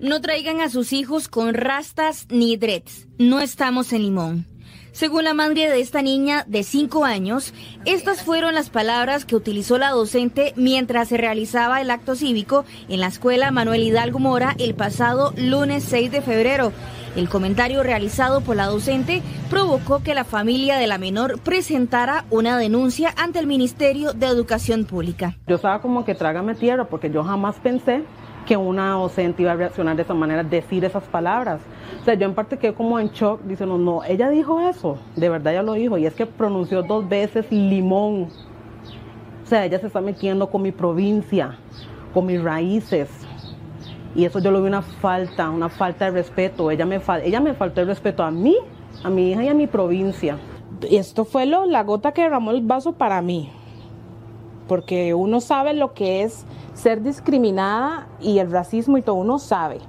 No 0.00 0.22
traigan 0.22 0.62
a 0.62 0.70
sus 0.70 0.94
hijos 0.94 1.28
con 1.28 1.52
rastas 1.52 2.26
ni 2.30 2.56
dreads. 2.56 3.06
No 3.18 3.38
estamos 3.38 3.92
en 3.92 4.00
Limón. 4.00 4.46
Según 4.92 5.24
la 5.24 5.34
madre 5.34 5.68
de 5.68 5.78
esta 5.82 6.00
niña 6.00 6.44
de 6.48 6.62
5 6.62 7.04
años, 7.04 7.52
estas 7.84 8.22
fueron 8.22 8.54
las 8.54 8.70
palabras 8.70 9.26
que 9.26 9.36
utilizó 9.36 9.76
la 9.76 9.90
docente 9.90 10.54
mientras 10.56 11.08
se 11.08 11.18
realizaba 11.18 11.82
el 11.82 11.90
acto 11.90 12.14
cívico 12.14 12.64
en 12.88 13.00
la 13.00 13.08
escuela 13.08 13.50
Manuel 13.50 13.82
Hidalgo 13.82 14.18
Mora 14.18 14.56
el 14.58 14.74
pasado 14.74 15.34
lunes 15.36 15.84
6 15.84 16.10
de 16.10 16.22
febrero. 16.22 16.72
El 17.14 17.28
comentario 17.28 17.82
realizado 17.82 18.40
por 18.40 18.56
la 18.56 18.68
docente 18.68 19.20
provocó 19.50 20.02
que 20.02 20.14
la 20.14 20.24
familia 20.24 20.78
de 20.78 20.86
la 20.86 20.96
menor 20.96 21.40
presentara 21.40 22.24
una 22.30 22.56
denuncia 22.56 23.12
ante 23.18 23.38
el 23.38 23.46
Ministerio 23.46 24.14
de 24.14 24.28
Educación 24.28 24.86
Pública. 24.86 25.36
Yo 25.46 25.56
estaba 25.56 25.82
como 25.82 26.06
que 26.06 26.14
trágame 26.14 26.54
tierra 26.54 26.88
porque 26.88 27.10
yo 27.10 27.22
jamás 27.22 27.56
pensé 27.56 28.04
que 28.50 28.56
una 28.56 28.94
docente 28.94 29.42
iba 29.42 29.52
a 29.52 29.54
reaccionar 29.54 29.94
de 29.94 30.02
esa 30.02 30.12
manera, 30.12 30.42
decir 30.42 30.84
esas 30.84 31.04
palabras. 31.04 31.60
O 32.00 32.04
sea, 32.04 32.14
yo 32.14 32.26
en 32.26 32.34
parte 32.34 32.58
quedé 32.58 32.74
como 32.74 32.98
en 32.98 33.10
shock, 33.10 33.40
diciendo, 33.42 33.78
no, 33.78 34.02
ella 34.02 34.28
dijo 34.28 34.58
eso, 34.58 34.98
de 35.14 35.28
verdad 35.28 35.52
ella 35.52 35.62
lo 35.62 35.74
dijo, 35.74 35.98
y 35.98 36.04
es 36.04 36.14
que 36.14 36.26
pronunció 36.26 36.82
dos 36.82 37.08
veces 37.08 37.46
limón. 37.52 38.26
O 39.44 39.46
sea, 39.46 39.64
ella 39.64 39.78
se 39.78 39.86
está 39.86 40.00
metiendo 40.00 40.50
con 40.50 40.62
mi 40.62 40.72
provincia, 40.72 41.58
con 42.12 42.26
mis 42.26 42.42
raíces. 42.42 43.08
Y 44.16 44.24
eso 44.24 44.40
yo 44.40 44.50
lo 44.50 44.60
vi 44.60 44.66
una 44.66 44.82
falta, 44.82 45.48
una 45.48 45.68
falta 45.68 46.06
de 46.06 46.10
respeto. 46.10 46.72
Ella 46.72 46.86
me, 46.86 47.00
ella 47.22 47.40
me 47.40 47.54
faltó 47.54 47.82
el 47.82 47.86
respeto 47.86 48.24
a 48.24 48.32
mí, 48.32 48.56
a 49.04 49.10
mi 49.10 49.30
hija 49.30 49.44
y 49.44 49.48
a 49.48 49.54
mi 49.54 49.68
provincia. 49.68 50.38
Esto 50.90 51.24
fue 51.24 51.46
lo, 51.46 51.66
la 51.66 51.84
gota 51.84 52.10
que 52.10 52.22
derramó 52.22 52.50
el 52.50 52.62
vaso 52.62 52.94
para 52.94 53.22
mí, 53.22 53.52
porque 54.70 55.14
uno 55.14 55.40
sabe 55.40 55.74
lo 55.74 55.94
que 55.94 56.22
es 56.22 56.44
ser 56.74 57.02
discriminada 57.02 58.06
y 58.20 58.38
el 58.38 58.52
racismo 58.52 58.98
y 58.98 59.02
todo, 59.02 59.16
uno 59.16 59.40
sabe. 59.40 59.80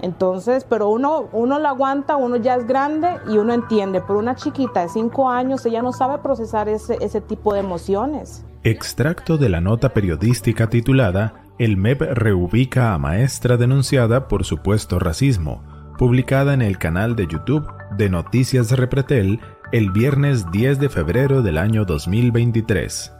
Entonces, 0.00 0.64
pero 0.66 0.88
uno, 0.88 1.28
uno 1.32 1.58
lo 1.58 1.68
aguanta, 1.68 2.16
uno 2.16 2.36
ya 2.36 2.54
es 2.54 2.66
grande 2.66 3.18
y 3.30 3.36
uno 3.36 3.52
entiende. 3.52 4.00
Pero 4.00 4.18
una 4.18 4.36
chiquita 4.36 4.80
de 4.80 4.88
cinco 4.88 5.28
años, 5.28 5.66
ella 5.66 5.82
no 5.82 5.92
sabe 5.92 6.16
procesar 6.16 6.66
ese, 6.70 6.96
ese 7.02 7.20
tipo 7.20 7.52
de 7.52 7.60
emociones. 7.60 8.42
Extracto 8.62 9.36
de 9.36 9.50
la 9.50 9.60
nota 9.60 9.90
periodística 9.90 10.70
titulada 10.70 11.34
El 11.58 11.76
MEP 11.76 12.00
reubica 12.00 12.94
a 12.94 12.98
maestra 12.98 13.58
denunciada 13.58 14.28
por 14.28 14.46
supuesto 14.46 14.98
racismo, 14.98 15.62
publicada 15.98 16.54
en 16.54 16.62
el 16.62 16.78
canal 16.78 17.16
de 17.16 17.26
YouTube 17.26 17.70
de 17.98 18.08
Noticias 18.08 18.70
Repretel 18.70 19.40
el 19.72 19.90
viernes 19.90 20.50
10 20.50 20.80
de 20.80 20.88
febrero 20.88 21.42
del 21.42 21.58
año 21.58 21.84
2023. 21.84 23.19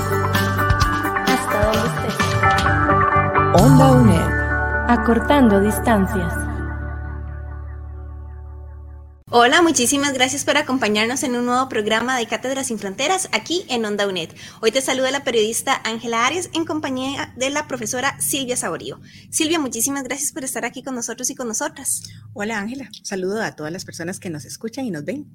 Onda 3.53 3.91
UNED. 3.91 4.87
Acortando 4.87 5.59
distancias. 5.59 6.33
Hola, 9.29 9.61
muchísimas 9.61 10.13
gracias 10.13 10.45
por 10.45 10.55
acompañarnos 10.55 11.23
en 11.23 11.35
un 11.35 11.47
nuevo 11.47 11.67
programa 11.67 12.17
de 12.17 12.27
Cátedras 12.27 12.67
sin 12.67 12.79
Fronteras 12.79 13.27
aquí 13.33 13.65
en 13.67 13.83
Onda 13.83 14.07
UNED. 14.07 14.29
Hoy 14.61 14.71
te 14.71 14.79
saluda 14.79 15.11
la 15.11 15.25
periodista 15.25 15.81
Ángela 15.83 16.25
Arias 16.25 16.49
en 16.53 16.63
compañía 16.63 17.33
de 17.35 17.49
la 17.49 17.67
profesora 17.67 18.15
Silvia 18.21 18.55
Saborío. 18.55 19.01
Silvia, 19.29 19.59
muchísimas 19.59 20.03
gracias 20.03 20.31
por 20.31 20.45
estar 20.45 20.63
aquí 20.63 20.81
con 20.81 20.95
nosotros 20.95 21.29
y 21.29 21.35
con 21.35 21.49
nosotras. 21.49 22.03
Hola 22.31 22.57
Ángela, 22.57 22.89
saludo 23.03 23.41
a 23.41 23.51
todas 23.51 23.73
las 23.73 23.83
personas 23.83 24.21
que 24.21 24.29
nos 24.29 24.45
escuchan 24.45 24.85
y 24.85 24.91
nos 24.91 25.03
ven. 25.03 25.29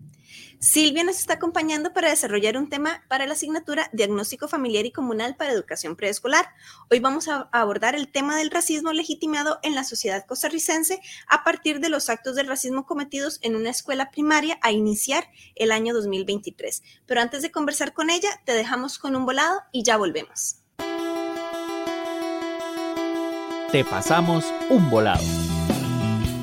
Silvia 0.58 1.04
nos 1.04 1.18
está 1.18 1.34
acompañando 1.34 1.92
para 1.92 2.08
desarrollar 2.08 2.56
un 2.56 2.68
tema 2.68 3.02
para 3.08 3.26
la 3.26 3.34
asignatura 3.34 3.90
Diagnóstico 3.92 4.48
Familiar 4.48 4.86
y 4.86 4.90
Comunal 4.90 5.36
para 5.36 5.52
Educación 5.52 5.96
Preescolar. 5.96 6.48
Hoy 6.90 6.98
vamos 6.98 7.28
a 7.28 7.48
abordar 7.52 7.94
el 7.94 8.08
tema 8.08 8.36
del 8.36 8.50
racismo 8.50 8.92
legitimado 8.92 9.58
en 9.62 9.74
la 9.74 9.84
sociedad 9.84 10.24
costarricense 10.24 11.00
a 11.28 11.44
partir 11.44 11.80
de 11.80 11.90
los 11.90 12.08
actos 12.08 12.36
del 12.36 12.46
racismo 12.46 12.86
cometidos 12.86 13.38
en 13.42 13.54
una 13.54 13.70
escuela 13.70 14.10
primaria 14.10 14.58
a 14.62 14.72
iniciar 14.72 15.28
el 15.56 15.72
año 15.72 15.92
2023. 15.92 16.82
Pero 17.04 17.20
antes 17.20 17.42
de 17.42 17.52
conversar 17.52 17.92
con 17.92 18.08
ella, 18.08 18.30
te 18.44 18.52
dejamos 18.52 18.98
con 18.98 19.14
un 19.14 19.26
volado 19.26 19.60
y 19.72 19.82
ya 19.82 19.98
volvemos. 19.98 20.62
Te 23.72 23.84
pasamos 23.84 24.44
un 24.70 24.88
volado. 24.88 25.55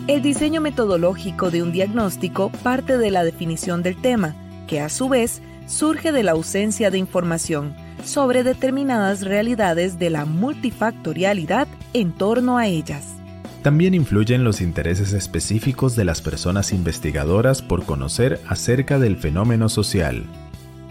El 0.06 0.22
diseño 0.22 0.60
metodológico 0.60 1.50
de 1.50 1.64
un 1.64 1.72
diagnóstico 1.72 2.50
parte 2.62 2.98
de 2.98 3.10
la 3.10 3.24
definición 3.24 3.84
del 3.84 3.96
tema, 3.96 4.36
que 4.68 4.82
a 4.82 4.90
su 4.90 5.08
vez 5.08 5.42
surge 5.66 6.12
de 6.12 6.24
la 6.24 6.34
ausencia 6.34 6.92
de 6.92 6.98
información 6.98 7.74
sobre 8.04 8.44
determinadas 8.44 9.22
realidades 9.22 9.98
de 10.00 10.10
la 10.10 10.26
multifactorialidad 10.26 11.70
en 11.94 12.12
torno 12.12 12.58
a 12.58 12.68
ellas. 12.68 13.16
También 13.62 13.94
influyen 13.94 14.44
los 14.44 14.60
intereses 14.60 15.14
específicos 15.14 15.96
de 15.96 16.04
las 16.04 16.22
personas 16.22 16.74
investigadoras 16.74 17.62
por 17.62 17.86
conocer 17.86 18.42
acerca 18.50 19.00
del 19.00 19.16
fenómeno 19.16 19.70
social. 19.70 20.26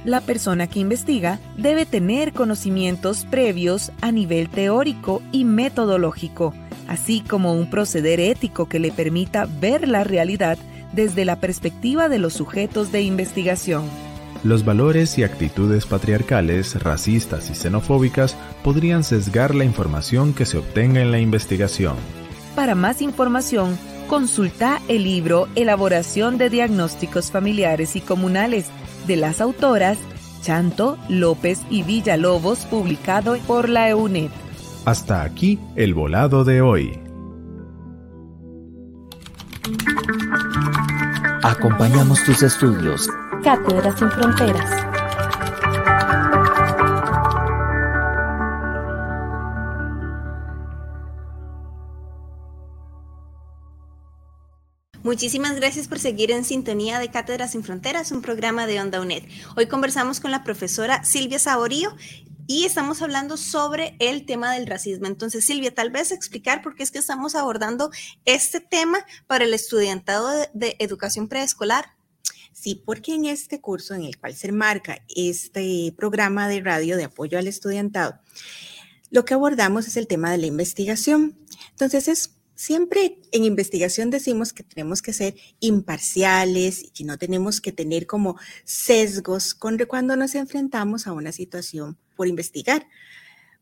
La 0.06 0.22
persona 0.22 0.68
que 0.68 0.80
investiga 0.80 1.38
debe 1.58 1.84
tener 1.84 2.32
conocimientos 2.32 3.26
previos 3.26 3.92
a 4.00 4.10
nivel 4.10 4.48
teórico 4.48 5.20
y 5.32 5.44
metodológico 5.44 6.54
así 6.88 7.20
como 7.20 7.54
un 7.54 7.68
proceder 7.70 8.20
ético 8.20 8.68
que 8.68 8.78
le 8.78 8.92
permita 8.92 9.46
ver 9.60 9.88
la 9.88 10.04
realidad 10.04 10.58
desde 10.92 11.24
la 11.24 11.36
perspectiva 11.36 12.08
de 12.08 12.18
los 12.18 12.34
sujetos 12.34 12.92
de 12.92 13.02
investigación. 13.02 13.84
Los 14.44 14.64
valores 14.64 15.18
y 15.18 15.24
actitudes 15.24 15.86
patriarcales, 15.86 16.82
racistas 16.82 17.48
y 17.50 17.54
xenofóbicas 17.54 18.36
podrían 18.64 19.04
sesgar 19.04 19.54
la 19.54 19.64
información 19.64 20.34
que 20.34 20.46
se 20.46 20.58
obtenga 20.58 21.00
en 21.00 21.12
la 21.12 21.20
investigación. 21.20 21.96
Para 22.56 22.74
más 22.74 23.02
información, 23.02 23.78
consulta 24.08 24.82
el 24.88 25.04
libro 25.04 25.48
Elaboración 25.54 26.38
de 26.38 26.50
Diagnósticos 26.50 27.30
Familiares 27.30 27.94
y 27.96 28.00
Comunales 28.00 28.66
de 29.06 29.16
las 29.16 29.40
autoras 29.40 29.98
Chanto, 30.42 30.98
López 31.08 31.60
y 31.70 31.84
Villalobos, 31.84 32.66
publicado 32.66 33.38
por 33.46 33.68
la 33.68 33.88
EUNED. 33.88 34.30
Hasta 34.84 35.22
aquí 35.22 35.60
el 35.76 35.94
volado 35.94 36.42
de 36.42 36.60
hoy. 36.60 36.98
Acompañamos 41.44 42.24
tus 42.24 42.42
estudios. 42.42 43.08
Cátedras 43.44 43.96
sin 43.96 44.10
Fronteras. 44.10 44.82
Muchísimas 55.04 55.54
gracias 55.56 55.86
por 55.86 56.00
seguir 56.00 56.32
en 56.32 56.44
sintonía 56.44 56.98
de 56.98 57.10
Cátedras 57.10 57.52
sin 57.52 57.62
Fronteras, 57.62 58.10
un 58.10 58.22
programa 58.22 58.66
de 58.66 58.80
Onda 58.80 59.00
UNED. 59.00 59.24
Hoy 59.56 59.66
conversamos 59.66 60.18
con 60.18 60.32
la 60.32 60.42
profesora 60.42 61.04
Silvia 61.04 61.38
Saborío 61.38 61.94
y 62.52 62.66
estamos 62.66 63.00
hablando 63.00 63.38
sobre 63.38 63.96
el 63.98 64.26
tema 64.26 64.52
del 64.52 64.66
racismo. 64.66 65.06
Entonces, 65.06 65.46
Silvia, 65.46 65.74
tal 65.74 65.88
vez 65.88 66.12
explicar 66.12 66.60
por 66.60 66.74
qué 66.74 66.82
es 66.82 66.90
que 66.90 66.98
estamos 66.98 67.34
abordando 67.34 67.90
este 68.26 68.60
tema 68.60 68.98
para 69.26 69.44
el 69.44 69.54
estudiantado 69.54 70.28
de, 70.52 70.76
educación 70.78 71.28
preescolar. 71.28 71.94
Sí, 72.52 72.74
porque 72.84 73.14
en 73.14 73.24
este 73.24 73.62
curso 73.62 73.94
en 73.94 74.02
el 74.02 74.18
cual 74.18 74.34
se 74.34 74.52
marca 74.52 75.02
este 75.08 75.94
programa 75.96 76.46
de 76.46 76.60
radio 76.60 76.98
de 76.98 77.04
apoyo 77.04 77.38
al 77.38 77.48
estudiantado, 77.48 78.20
lo 79.10 79.24
que 79.24 79.32
abordamos 79.32 79.88
es 79.88 79.96
el 79.96 80.06
tema 80.06 80.30
de 80.30 80.36
la 80.36 80.46
investigación. 80.46 81.38
Entonces, 81.70 82.06
es 82.06 82.34
siempre 82.54 83.18
en 83.32 83.44
investigación 83.44 84.10
decimos 84.10 84.52
que 84.52 84.62
tenemos 84.62 85.00
que 85.00 85.14
ser 85.14 85.36
imparciales 85.60 86.82
y 86.82 86.90
que 86.90 87.04
no 87.04 87.16
tenemos 87.16 87.62
que 87.62 87.72
tener 87.72 88.06
como 88.06 88.36
sesgos 88.64 89.54
cuando 89.54 90.16
nos 90.16 90.34
enfrentamos 90.34 91.06
a 91.06 91.12
una 91.12 91.32
situación 91.32 91.96
por 92.22 92.28
investigar. 92.28 92.86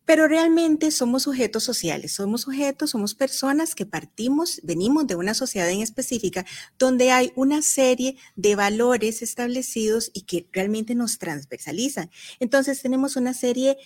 Pero 0.04 0.28
realmente 0.28 0.90
somos 0.90 1.22
sujetos 1.22 1.64
sociales, 1.64 2.12
somos 2.12 2.42
sujetos, 2.42 2.90
somos 2.90 3.14
personas 3.14 3.74
que 3.74 3.86
partimos, 3.86 4.60
venimos 4.62 5.06
de 5.06 5.16
una 5.16 5.32
sociedad 5.32 5.70
en 5.70 5.80
específica 5.80 6.44
donde 6.78 7.10
hay 7.10 7.32
una 7.36 7.62
serie 7.62 8.16
de 8.36 8.56
valores 8.56 9.22
establecidos 9.22 10.10
y 10.12 10.22
que 10.22 10.46
realmente 10.52 10.94
nos 10.94 11.16
transversalizan. 11.16 12.10
Entonces 12.38 12.82
tenemos 12.82 13.16
una 13.16 13.32
serie 13.32 13.78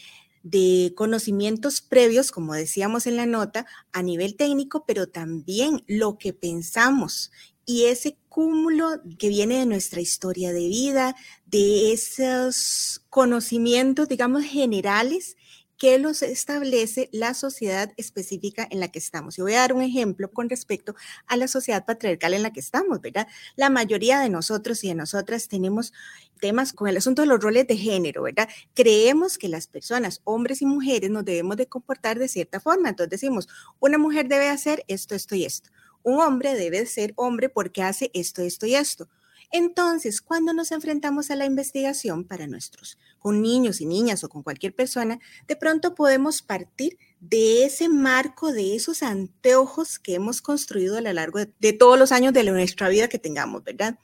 de 0.42 0.92
conocimientos 0.96 1.80
previos, 1.80 2.32
como 2.32 2.54
decíamos 2.54 3.06
en 3.06 3.14
la 3.14 3.26
nota, 3.26 3.66
a 3.92 4.02
nivel 4.02 4.34
técnico, 4.34 4.84
pero 4.88 5.06
también 5.08 5.84
lo 5.86 6.18
que 6.18 6.32
pensamos 6.32 7.30
y 7.66 7.84
ese 7.84 8.18
cúmulo 8.28 9.00
que 9.18 9.28
viene 9.28 9.58
de 9.58 9.66
nuestra 9.66 10.00
historia 10.00 10.52
de 10.52 10.66
vida, 10.66 11.16
de 11.46 11.92
esos 11.92 13.04
conocimientos, 13.10 14.08
digamos, 14.08 14.44
generales 14.44 15.36
que 15.78 15.98
los 15.98 16.22
establece 16.22 17.08
la 17.12 17.34
sociedad 17.34 17.92
específica 17.96 18.66
en 18.70 18.80
la 18.80 18.88
que 18.88 18.98
estamos. 18.98 19.38
Y 19.38 19.42
voy 19.42 19.54
a 19.54 19.60
dar 19.60 19.72
un 19.72 19.82
ejemplo 19.82 20.30
con 20.30 20.48
respecto 20.48 20.94
a 21.26 21.36
la 21.36 21.48
sociedad 21.48 21.84
patriarcal 21.84 22.34
en 22.34 22.42
la 22.42 22.52
que 22.52 22.60
estamos, 22.60 23.00
¿verdad? 23.00 23.26
La 23.56 23.70
mayoría 23.70 24.20
de 24.20 24.30
nosotros 24.30 24.84
y 24.84 24.88
de 24.88 24.94
nosotras 24.94 25.48
tenemos 25.48 25.92
temas 26.40 26.72
con 26.72 26.88
el 26.88 26.96
asunto 26.96 27.22
de 27.22 27.28
los 27.28 27.40
roles 27.40 27.66
de 27.66 27.76
género, 27.76 28.22
¿verdad? 28.22 28.48
Creemos 28.74 29.36
que 29.36 29.48
las 29.48 29.66
personas, 29.66 30.20
hombres 30.24 30.62
y 30.62 30.66
mujeres, 30.66 31.10
nos 31.10 31.24
debemos 31.24 31.56
de 31.56 31.66
comportar 31.66 32.18
de 32.18 32.28
cierta 32.28 32.60
forma. 32.60 32.90
Entonces 32.90 33.10
decimos, 33.10 33.48
una 33.80 33.98
mujer 33.98 34.28
debe 34.28 34.48
hacer 34.48 34.84
esto, 34.88 35.14
esto 35.14 35.34
y 35.34 35.44
esto. 35.44 35.70
Un 36.04 36.20
hombre 36.20 36.54
debe 36.54 36.86
ser 36.86 37.12
hombre 37.16 37.48
porque 37.48 37.82
hace 37.82 38.12
esto, 38.14 38.42
esto 38.42 38.66
y 38.66 38.76
esto. 38.76 39.08
Entonces, 39.50 40.20
cuando 40.20 40.52
nos 40.52 40.72
enfrentamos 40.72 41.30
a 41.30 41.36
la 41.36 41.46
investigación 41.46 42.24
para 42.24 42.46
nuestros, 42.46 42.98
con 43.18 43.40
niños 43.40 43.80
y 43.80 43.86
niñas 43.86 44.22
o 44.24 44.28
con 44.28 44.42
cualquier 44.42 44.74
persona, 44.74 45.18
de 45.46 45.56
pronto 45.56 45.94
podemos 45.94 46.42
partir 46.42 46.98
de 47.20 47.64
ese 47.64 47.88
marco, 47.88 48.52
de 48.52 48.74
esos 48.74 49.02
anteojos 49.02 49.98
que 49.98 50.14
hemos 50.14 50.42
construido 50.42 50.98
a 50.98 51.00
lo 51.00 51.12
largo 51.12 51.38
de, 51.38 51.72
todos 51.72 51.98
los 51.98 52.12
años 52.12 52.32
de 52.32 52.42
nuestra 52.44 52.88
vida 52.88 53.08
que 53.08 53.18
tengamos, 53.18 53.64
¿verdad? 53.64 53.98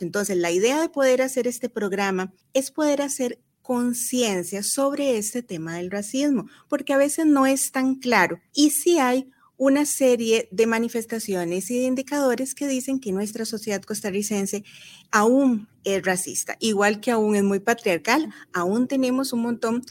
Entonces, 0.00 0.36
la 0.38 0.50
idea 0.50 0.80
de 0.80 0.88
poder 0.88 1.22
hacer 1.22 1.46
este 1.46 1.68
programa 1.68 2.32
es 2.52 2.70
poder 2.70 3.02
hacer 3.02 3.38
conciencia 3.62 4.62
sobre 4.62 5.18
este 5.18 5.42
tema 5.42 5.76
del 5.76 5.90
racismo, 5.90 6.48
porque 6.68 6.92
a 6.92 6.98
veces 6.98 7.26
no 7.26 7.46
es 7.46 7.72
tan 7.72 7.94
claro 7.94 8.40
y 8.52 8.70
si 8.70 8.98
hay 8.98 9.30
una 9.56 9.86
serie 9.86 10.48
de 10.50 10.66
manifestaciones 10.66 11.70
y 11.70 11.78
de 11.78 11.84
indicadores 11.84 12.54
que 12.54 12.66
dicen 12.66 12.98
que 12.98 13.12
nuestra 13.12 13.44
sociedad 13.44 13.82
costarricense 13.82 14.64
aún 15.10 15.68
es 15.84 16.02
racista, 16.04 16.56
igual 16.60 17.00
que 17.00 17.10
aún 17.10 17.36
es 17.36 17.44
muy 17.44 17.60
patriarcal, 17.60 18.32
aún 18.52 18.88
tenemos 18.88 19.32
un 19.32 19.42
montón 19.42 19.84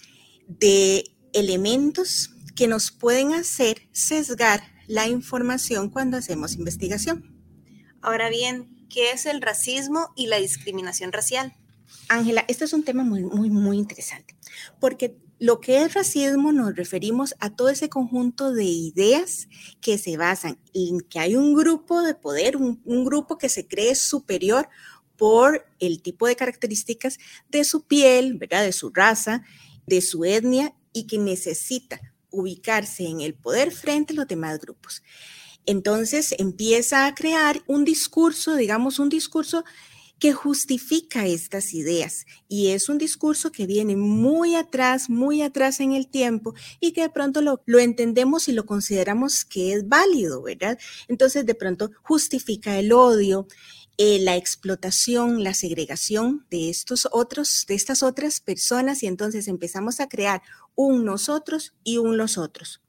de 0.48 1.06
elementos 1.32 2.32
que 2.56 2.68
nos 2.68 2.92
pueden 2.92 3.34
hacer 3.34 3.88
sesgar 3.92 4.62
la 4.88 5.08
información 5.08 5.90
cuando 5.90 6.18
hacemos 6.18 6.56
investigación. 6.56 7.34
Ahora 8.02 8.30
bien, 8.30 8.86
¿qué 8.90 9.12
es 9.12 9.26
el 9.26 9.42
racismo 9.42 10.10
y 10.16 10.28
la 10.28 10.38
discriminación 10.38 11.12
racial? 11.12 11.56
Ángela, 12.10 12.44
este 12.48 12.66
es 12.66 12.74
un 12.74 12.84
tema 12.84 13.04
muy, 13.04 13.24
muy, 13.24 13.50
muy 13.50 13.78
interesante, 13.78 14.36
porque 14.80 15.18
lo 15.40 15.60
que 15.60 15.82
es 15.82 15.94
racismo 15.94 16.52
nos 16.52 16.76
referimos 16.76 17.36
a 17.40 17.50
todo 17.50 17.70
ese 17.70 17.90
conjunto 17.90 18.54
de 18.54 18.66
ideas 18.66 19.48
que 19.82 19.98
se 19.98 20.18
basan 20.18 20.58
en 20.74 21.02
que 21.02 21.20
hay 21.20 21.36
un 21.36 21.54
grupo 21.54 22.02
de 22.02 22.16
poder, 22.16 22.58
un, 22.58 22.80
grupo 23.04 23.38
que 23.38 23.50
se 23.50 23.68
cree 23.68 23.96
superior 23.96 24.70
por 25.18 25.66
el 25.80 26.02
tipo 26.02 26.28
de 26.28 26.36
características 26.36 27.20
de 27.50 27.64
su 27.64 27.84
piel, 27.84 28.36
¿verdad? 28.36 28.64
de 28.64 28.72
su 28.72 28.90
raza, 28.90 29.44
de 29.86 30.02
su 30.02 30.24
etnia 30.26 30.74
y 30.94 31.08
que 31.08 31.18
necesita 31.18 32.00
ubicarse 32.30 33.06
en 33.06 33.22
el 33.22 33.34
poder 33.34 33.72
frente 33.72 34.14
a 34.14 34.16
los 34.16 34.28
demás 34.28 34.60
grupos. 34.60 35.04
Entonces 35.66 36.36
empieza 36.38 37.06
a 37.06 37.16
crear 37.16 37.62
un 37.68 37.86
discurso, 37.86 38.56
digamos, 38.56 39.00
un 39.00 39.10
discurso 39.10 39.64
que 40.20 40.34
justifica 40.34 41.26
estas 41.26 41.74
ideas. 41.74 42.26
Y 42.48 42.70
es 42.70 42.90
un 42.90 42.98
discurso 42.98 43.52
que 43.52 43.68
viene 43.68 43.96
muy 43.96 44.56
atrás, 44.56 45.10
muy 45.10 45.42
atrás 45.42 45.80
en 45.80 45.94
el 45.94 46.08
tiempo 46.08 46.54
y 46.80 46.94
que 46.94 47.02
de 47.02 47.10
pronto 47.10 47.42
lo, 47.42 47.62
entendemos 47.80 48.48
y 48.48 48.54
lo 48.54 48.66
consideramos 48.66 49.46
que 49.46 49.74
es 49.74 49.88
válido, 49.88 50.42
¿verdad? 50.42 50.80
Entonces 51.08 51.46
de 51.46 51.56
pronto 51.56 51.92
justifica 52.02 52.80
el 52.80 52.94
odio. 52.94 53.48
Eh, 54.00 54.18
la 54.20 54.38
explotación, 54.38 55.44
la 55.44 55.54
segregación 55.54 56.48
de 56.50 56.72
estos 56.72 57.08
otros, 57.12 57.66
de 57.68 57.76
estas 57.76 58.02
otras 58.02 58.40
personas, 58.40 59.04
y 59.04 59.06
entonces 59.06 59.48
empezamos 59.48 60.00
a 60.00 60.10
crear 60.10 60.42
un 60.74 61.06
nosotros 61.06 61.76
y 61.84 61.98
un 62.00 62.18
los 62.18 62.40
otros. 62.40 62.83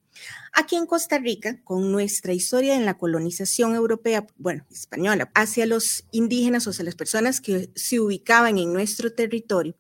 Aquí 0.53 0.77
en 0.77 0.87
Costa 0.87 1.19
Rica, 1.19 1.61
con 1.65 1.91
nuestra 1.91 2.33
historia 2.33 2.77
en 2.77 2.85
la 2.85 2.97
colonización 2.97 3.75
europea, 3.75 4.27
bueno, 4.37 4.65
española, 4.71 5.31
hacia 5.35 5.67
los 5.67 6.05
indígenas 6.13 6.67
o 6.67 6.71
hacia 6.71 6.85
las 6.85 6.95
personas 6.95 7.41
que 7.41 7.71
se 7.75 8.01
ubicaban 8.01 8.59
en 8.59 8.73
nuestro 8.73 9.13
territorio, 9.13 9.75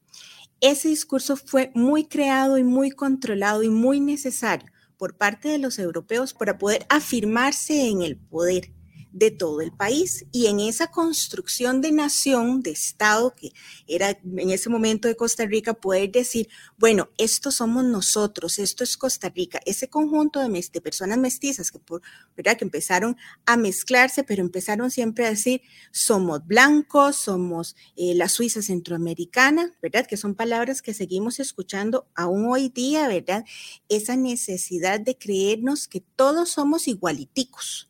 ese 0.60 0.88
discurso 0.88 1.36
fue 1.36 1.70
muy 1.74 2.06
creado 2.06 2.58
y 2.58 2.64
muy 2.64 2.90
controlado 2.90 3.62
y 3.62 3.68
muy 3.68 4.00
necesario 4.00 4.70
por 4.96 5.16
parte 5.16 5.48
de 5.48 5.58
los 5.58 5.78
europeos 5.78 6.32
para 6.34 6.58
poder 6.58 6.86
afirmarse 6.88 7.88
en 7.88 8.02
el 8.02 8.16
poder 8.16 8.72
de 9.14 9.30
todo 9.30 9.60
el 9.60 9.72
país. 9.72 10.26
Y 10.32 10.46
en 10.46 10.58
esa 10.58 10.88
construcción 10.88 11.80
de 11.80 11.92
nación, 11.92 12.62
de 12.62 12.72
Estado, 12.72 13.32
que 13.34 13.52
era 13.86 14.10
en 14.10 14.50
ese 14.50 14.68
momento 14.68 15.06
de 15.06 15.14
Costa 15.14 15.46
Rica, 15.46 15.72
poder 15.72 16.10
decir, 16.10 16.48
bueno, 16.76 17.08
esto 17.16 17.52
somos 17.52 17.84
nosotros, 17.84 18.58
esto 18.58 18.82
es 18.82 18.96
Costa 18.96 19.28
Rica, 19.30 19.60
ese 19.64 19.88
conjunto 19.88 20.40
de, 20.40 20.80
personas 20.80 21.18
mestizas 21.18 21.70
que, 21.70 21.78
por, 21.78 22.02
¿verdad? 22.36 22.56
que 22.58 22.64
empezaron 22.64 23.16
a 23.46 23.56
mezclarse, 23.56 24.24
pero 24.24 24.42
empezaron 24.42 24.90
siempre 24.90 25.26
a 25.26 25.30
decir, 25.30 25.62
somos 25.92 26.44
blancos, 26.44 27.14
somos 27.16 27.76
eh, 27.96 28.14
la 28.16 28.28
Suiza 28.28 28.62
centroamericana, 28.62 29.72
¿verdad? 29.80 30.06
Que 30.06 30.16
son 30.16 30.34
palabras 30.34 30.82
que 30.82 30.92
seguimos 30.92 31.38
escuchando 31.38 32.08
aún 32.16 32.46
hoy 32.46 32.68
día, 32.68 33.06
¿verdad? 33.06 33.44
Esa 33.88 34.16
necesidad 34.16 34.98
de 34.98 35.16
creernos 35.16 35.86
que 35.86 36.00
todos 36.00 36.50
somos 36.50 36.88
igualiticos 36.88 37.88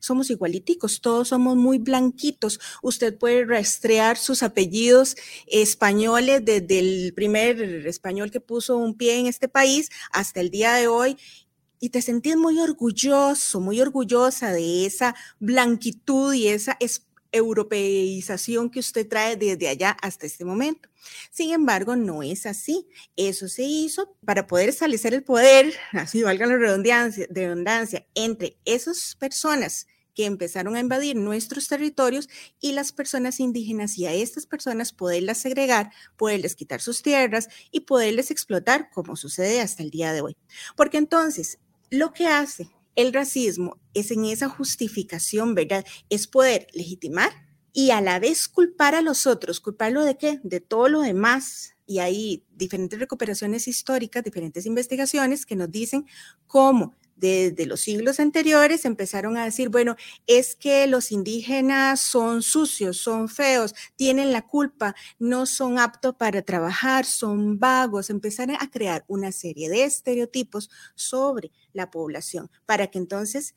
Somos 0.00 0.30
igualiticos, 0.30 1.00
todos 1.00 1.28
somos 1.28 1.56
muy 1.56 1.78
blanquitos. 1.78 2.60
Usted 2.82 3.16
puede 3.16 3.44
rastrear 3.44 4.16
sus 4.16 4.42
apellidos 4.42 5.16
españoles 5.46 6.44
desde 6.44 6.78
el 6.78 7.12
primer 7.14 7.60
español 7.86 8.30
que 8.30 8.40
puso 8.40 8.76
un 8.76 8.94
pie 8.94 9.18
en 9.18 9.26
este 9.26 9.48
país 9.48 9.90
hasta 10.12 10.40
el 10.40 10.50
día 10.50 10.74
de 10.74 10.88
hoy 10.88 11.16
y 11.80 11.90
te 11.90 12.00
sentís 12.00 12.36
muy 12.36 12.58
orgulloso, 12.60 13.60
muy 13.60 13.80
orgullosa 13.80 14.52
de 14.52 14.86
esa 14.86 15.16
blanquitud 15.40 16.32
y 16.32 16.46
esa 16.48 16.76
europeización 17.32 18.70
que 18.70 18.80
usted 18.80 19.08
trae 19.08 19.36
desde 19.36 19.68
allá 19.68 19.96
hasta 20.02 20.26
este 20.26 20.44
momento. 20.44 20.88
Sin 21.30 21.52
embargo, 21.52 21.96
no 21.96 22.22
es 22.22 22.46
así. 22.46 22.86
Eso 23.16 23.48
se 23.48 23.64
hizo 23.64 24.16
para 24.24 24.46
poder 24.46 24.68
establecer 24.68 25.14
el 25.14 25.24
poder, 25.24 25.74
así 25.92 26.22
valga 26.22 26.46
la 26.46 26.56
redundancia, 26.56 27.26
redundancia 27.30 28.06
entre 28.14 28.58
esas 28.64 29.16
personas 29.18 29.86
que 30.14 30.26
empezaron 30.26 30.76
a 30.76 30.80
invadir 30.80 31.16
nuestros 31.16 31.68
territorios 31.68 32.28
y 32.60 32.72
las 32.72 32.92
personas 32.92 33.40
indígenas 33.40 33.96
y 33.98 34.06
a 34.06 34.12
estas 34.12 34.46
personas 34.46 34.92
poderlas 34.92 35.38
segregar, 35.38 35.90
poderles 36.16 36.54
quitar 36.54 36.80
sus 36.80 37.02
tierras 37.02 37.48
y 37.70 37.80
poderles 37.80 38.30
explotar 38.30 38.90
como 38.90 39.16
sucede 39.16 39.60
hasta 39.60 39.82
el 39.82 39.90
día 39.90 40.12
de 40.12 40.20
hoy. 40.20 40.36
Porque 40.76 40.98
entonces, 40.98 41.58
lo 41.90 42.12
que 42.12 42.26
hace 42.26 42.70
el 42.96 43.12
racismo 43.12 43.80
es 43.94 44.10
en 44.10 44.24
esa 44.24 44.48
justificación, 44.48 45.54
¿verdad? 45.54 45.84
Es 46.10 46.26
poder 46.26 46.66
legitimar 46.72 47.30
y 47.72 47.90
a 47.90 48.00
la 48.00 48.18
vez 48.18 48.48
culpar 48.48 48.94
a 48.94 49.02
los 49.02 49.26
otros. 49.26 49.60
¿Culparlo 49.60 50.04
de 50.04 50.16
qué? 50.16 50.40
De 50.42 50.60
todo 50.60 50.88
lo 50.88 51.00
demás. 51.00 51.74
Y 51.86 51.98
hay 51.98 52.44
diferentes 52.50 52.98
recuperaciones 52.98 53.66
históricas, 53.66 54.24
diferentes 54.24 54.66
investigaciones 54.66 55.46
que 55.46 55.56
nos 55.56 55.70
dicen 55.70 56.06
cómo 56.46 56.94
desde 57.16 57.66
los 57.66 57.80
siglos 57.80 58.20
anteriores 58.20 58.84
empezaron 58.84 59.36
a 59.36 59.44
decir, 59.44 59.68
bueno, 59.68 59.96
es 60.26 60.56
que 60.56 60.86
los 60.86 61.12
indígenas 61.12 62.00
son 62.00 62.42
sucios, 62.42 62.98
son 62.98 63.28
feos, 63.28 63.74
tienen 63.96 64.32
la 64.32 64.42
culpa, 64.42 64.94
no 65.18 65.46
son 65.46 65.78
aptos 65.78 66.14
para 66.16 66.42
trabajar, 66.42 67.04
son 67.04 67.58
vagos. 67.58 68.10
Empezaron 68.10 68.56
a 68.60 68.70
crear 68.70 69.04
una 69.08 69.32
serie 69.32 69.68
de 69.68 69.84
estereotipos 69.84 70.70
sobre 70.94 71.50
la 71.72 71.90
población 71.90 72.50
para 72.66 72.88
que 72.88 72.98
entonces 72.98 73.54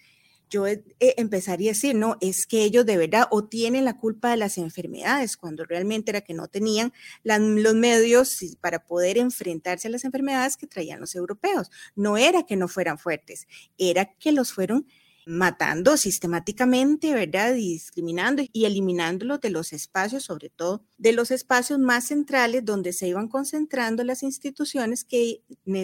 yo 0.49 0.67
eh, 0.67 0.83
empezaría 0.99 1.71
a 1.71 1.73
decir, 1.73 1.95
no, 1.95 2.17
es 2.21 2.47
que 2.47 2.63
ellos 2.63 2.85
de 2.85 2.97
verdad 2.97 3.27
o 3.31 3.45
tienen 3.45 3.85
la 3.85 3.97
culpa 3.97 4.31
de 4.31 4.37
las 4.37 4.57
enfermedades, 4.57 5.37
cuando 5.37 5.65
realmente 5.65 6.11
era 6.11 6.21
que 6.21 6.33
no 6.33 6.47
tenían 6.47 6.93
los 7.23 7.75
medios 7.75 8.39
para 8.61 8.85
poder 8.85 9.17
enfrentarse 9.17 9.87
a 9.87 9.91
las 9.91 10.05
enfermedades 10.05 10.57
que 10.57 10.67
traían 10.67 10.99
los 10.99 11.15
europeos. 11.15 11.71
No 11.95 12.17
era 12.17 12.43
que 12.43 12.55
no 12.55 12.67
fueran 12.67 12.97
fuertes, 12.97 13.47
era 13.77 14.13
que 14.15 14.31
los 14.31 14.53
fueron 14.53 14.87
matando 15.25 15.97
sistemáticamente, 15.97 17.13
¿verdad? 17.13 17.55
Y 17.55 17.73
discriminando 17.73 18.43
y 18.53 18.65
eliminándolos 18.65 19.41
de 19.41 19.49
los 19.49 19.73
espacios, 19.73 20.23
sobre 20.23 20.49
todo 20.49 20.85
de 20.97 21.13
los 21.13 21.31
espacios 21.31 21.79
más 21.79 22.05
centrales 22.07 22.63
donde 22.63 22.93
se 22.93 23.07
iban 23.07 23.27
concentrando 23.27 24.03
las 24.03 24.21
instituciones 24.21 25.03
que 25.03 25.41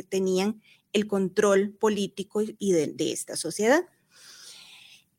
tenían 0.10 0.62
el 0.94 1.08
control 1.08 1.72
político 1.72 2.44
y 2.60 2.74
de 2.74 3.12
esta 3.12 3.36
sociedad. 3.36 3.84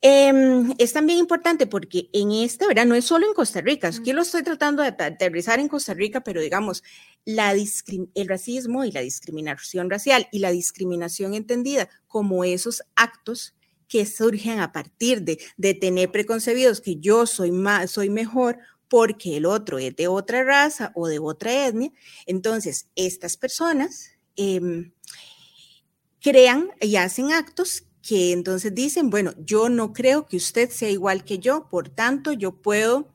Em, 0.05 0.75
es 0.79 0.93
también 0.93 1.21
importante 1.21 1.69
porque 1.69 2.11
en 2.13 2.33
este, 2.33 2.67
¿verdad? 2.67 2.87
No 2.87 2.97
es 2.97 3.05
solo 3.05 3.25
en 3.25 3.35
Costa 3.35 3.61
Rica, 3.61 3.87
aquí 3.87 4.13
lo 4.13 4.23
estoy 4.23 4.43
tratando 4.43 4.83
de 4.83 4.89
aterrizar 4.89 5.61
en 5.61 5.69
Costa 5.69 5.95
Rica, 5.95 6.23
pero 6.25 6.41
digamos, 6.41 6.83
la 7.25 7.53
el 7.53 8.29
racismo 8.29 8.85
y 8.85 8.91
la 8.91 9.01
discriminación 9.01 9.89
racial 9.89 10.27
y 10.33 10.41
la 10.41 10.51
discriminación 10.51 11.35
entendida 11.35 11.89
como 12.09 12.43
esos 12.43 12.83
actos 12.97 13.55
que 13.87 14.05
surgen 14.05 14.59
a 14.59 14.73
partir 14.73 15.23
de, 15.23 15.39
de 15.57 15.75
tener 15.75 16.11
preconcebidos 16.11 16.81
que 16.81 16.97
yo 16.97 17.25
soy, 17.27 17.53
más, 17.53 17.93
soy 17.93 18.11
mejor 18.11 18.59
porque 18.89 19.37
el 19.37 19.47
otro 19.47 19.79
es 19.79 19.95
de 19.95 20.09
otra 20.09 20.43
raza 20.43 20.91
o 20.97 21.07
de 21.07 21.21
otra 21.21 21.69
etnia. 21.69 21.93
Entonces, 22.27 22.89
estas 22.97 23.37
personas 23.37 24.11
em, 24.35 24.93
crean 26.21 26.71
y 26.81 26.97
hacen 26.97 27.33
actos 27.33 27.85
que 28.03 28.33
entonces 28.33 28.75
dicen, 28.75 29.11
bueno, 29.11 29.33
yo 29.39 29.69
no 29.69 29.93
creo 29.93 30.27
que 30.27 30.37
usted 30.37 30.71
sea 30.71 30.91
igual 30.91 31.25
que 31.25 31.39
yo, 31.39 31.69
por 31.71 31.89
tanto, 31.89 32.33
yo 32.33 32.53
puedo, 32.53 33.09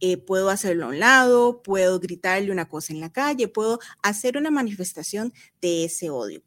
eh, 0.00 0.18
puedo 0.18 0.50
hacerlo 0.50 0.84
a 0.84 0.88
un 0.88 0.98
lado, 1.00 1.62
puedo 1.62 1.98
gritarle 1.98 2.52
una 2.52 2.68
cosa 2.68 2.92
en 2.92 3.00
la 3.00 3.10
calle, 3.10 3.48
puedo 3.48 3.80
hacer 4.02 4.36
una 4.36 4.50
manifestación 4.50 5.32
de 5.62 5.84
ese 5.84 6.10
odio. 6.10 6.42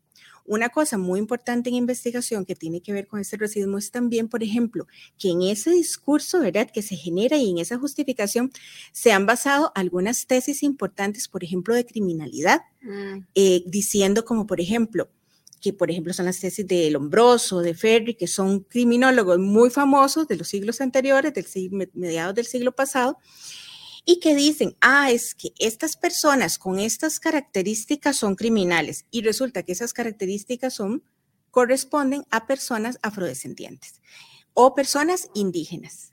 Una 0.46 0.70
cosa 0.70 0.98
muy 0.98 1.20
importante 1.20 1.68
en 1.68 1.76
investigación 1.76 2.46
que 2.46 2.56
tiene 2.56 2.80
que 2.80 2.94
ver 2.94 3.06
con 3.06 3.20
este 3.20 3.36
racismo 3.36 3.78
es 3.78 3.92
también, 3.92 4.30
por 4.30 4.44
ejemplo, 4.44 4.88
que 5.20 5.32
en 5.32 5.42
ese 5.42 5.72
discurso, 5.72 6.40
¿verdad?, 6.40 6.72
que 6.72 6.82
se 6.82 6.96
genera 6.96 7.36
y 7.36 7.50
en 7.50 7.58
esa 7.58 7.78
justificación 7.78 8.52
se 8.94 9.12
han 9.12 9.26
basado 9.26 9.74
algunas 9.76 10.26
tesis 10.26 10.64
importantes, 10.64 11.28
por 11.28 11.44
ejemplo, 11.44 11.76
de 11.76 11.86
criminalidad, 11.86 12.62
mm. 12.82 13.26
eh, 13.36 13.64
diciendo 13.66 14.24
como, 14.24 14.48
por 14.48 14.62
ejemplo, 14.62 15.10
que 15.62 15.74
por 15.74 15.92
ejemplo 15.92 16.14
son 16.14 16.26
las 16.26 16.40
tesis 16.40 16.66
de 16.68 16.90
Lombroso, 16.92 17.62
de 17.62 17.74
Ferry, 17.74 18.16
que 18.16 18.28
son 18.28 18.62
criminólogos 18.62 19.40
muy 19.40 19.70
famosos 19.70 20.28
de 20.28 20.38
los 20.38 20.48
siglos 20.48 20.82
anteriores, 20.82 21.34
del 21.34 21.90
mediados 21.94 22.36
del 22.36 22.46
siglo 22.46 22.72
pasado, 22.72 23.18
y 24.06 24.20
que 24.20 24.36
dicen, 24.36 24.76
ah, 24.80 25.12
es 25.12 25.36
que 25.36 25.54
estas 25.60 25.98
personas 25.98 26.58
con 26.58 26.80
estas 26.80 27.20
características 27.20 28.16
son 28.16 28.36
criminales 28.36 29.06
y 29.12 29.22
resulta 29.22 29.64
que 29.64 29.74
esas 29.74 29.94
características 29.94 30.74
son 30.74 31.04
corresponden 31.52 32.24
a 32.30 32.48
personas 32.48 33.00
afrodescendientes 33.02 34.02
o 34.54 34.76
personas 34.76 35.30
indígenas. 35.34 36.12